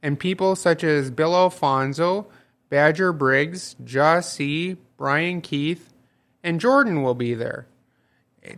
and 0.02 0.18
people 0.18 0.56
such 0.56 0.82
as 0.84 1.10
Bill 1.10 1.34
Alfonso, 1.34 2.26
Badger 2.68 3.12
Briggs, 3.12 3.76
Josh 3.84 4.26
C, 4.26 4.76
Brian 4.96 5.40
Keith, 5.40 5.92
and 6.42 6.60
Jordan 6.60 7.02
will 7.02 7.14
be 7.14 7.34
there. 7.34 7.66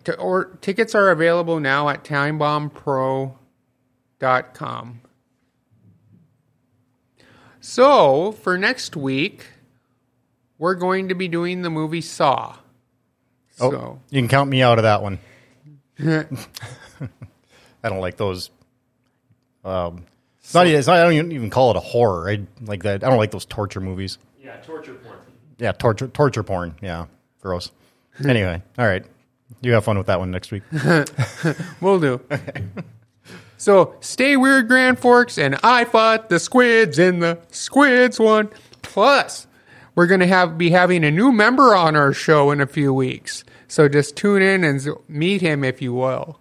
To, 0.04 0.16
or 0.16 0.56
tickets 0.60 0.94
are 0.94 1.10
available 1.10 1.60
now 1.60 1.90
at 1.90 2.04
timebombpro.com. 2.04 5.00
So, 7.60 8.32
for 8.32 8.58
next 8.58 8.96
week, 8.96 9.46
we're 10.58 10.74
going 10.74 11.08
to 11.08 11.14
be 11.14 11.28
doing 11.28 11.62
the 11.62 11.70
movie 11.70 12.00
Saw. 12.00 12.56
Oh, 13.60 13.70
So, 13.70 14.00
you 14.10 14.20
can 14.20 14.28
count 14.28 14.50
me 14.50 14.62
out 14.62 14.78
of 14.78 14.82
that 14.84 15.02
one. 15.02 15.18
I 15.98 17.88
don't 17.88 18.00
like 18.00 18.16
those. 18.16 18.50
Um, 19.64 20.04
it's 20.40 20.54
not, 20.54 20.66
it's 20.66 20.86
not. 20.86 20.96
I 20.96 21.14
don't 21.14 21.32
even 21.32 21.50
call 21.50 21.70
it 21.70 21.76
a 21.76 21.80
horror. 21.80 22.28
I 22.28 22.46
like 22.62 22.82
that. 22.82 23.02
I 23.04 23.08
don't 23.08 23.18
like 23.18 23.30
those 23.30 23.46
torture 23.46 23.80
movies. 23.80 24.18
Yeah, 24.42 24.56
torture 24.58 24.94
porn. 24.94 25.18
Yeah, 25.58 25.72
torture 25.72 26.08
torture 26.08 26.42
porn. 26.42 26.74
Yeah, 26.82 27.06
gross. 27.40 27.70
anyway, 28.24 28.62
all 28.78 28.86
right. 28.86 29.04
You 29.62 29.72
have 29.72 29.84
fun 29.84 29.96
with 29.96 30.08
that 30.08 30.18
one 30.18 30.30
next 30.30 30.50
week. 30.52 30.62
we'll 31.80 32.00
do. 32.00 32.20
Okay. 32.30 32.64
so, 33.56 33.94
stay 34.00 34.36
weird, 34.36 34.68
Grand 34.68 34.98
Forks, 34.98 35.38
and 35.38 35.58
I 35.62 35.84
fought 35.84 36.28
the 36.28 36.38
squids 36.38 36.98
in 36.98 37.20
the 37.20 37.38
squids 37.50 38.18
one. 38.18 38.50
Plus, 38.82 39.46
we're 39.94 40.06
going 40.06 40.20
to 40.20 40.26
have 40.26 40.58
be 40.58 40.70
having 40.70 41.04
a 41.04 41.10
new 41.10 41.32
member 41.32 41.74
on 41.74 41.96
our 41.96 42.12
show 42.12 42.50
in 42.50 42.60
a 42.60 42.66
few 42.66 42.92
weeks. 42.92 43.44
So 43.68 43.88
just 43.88 44.16
tune 44.16 44.42
in 44.42 44.64
and 44.64 44.86
meet 45.08 45.40
him 45.40 45.64
if 45.64 45.80
you 45.80 45.92
will. 45.92 46.38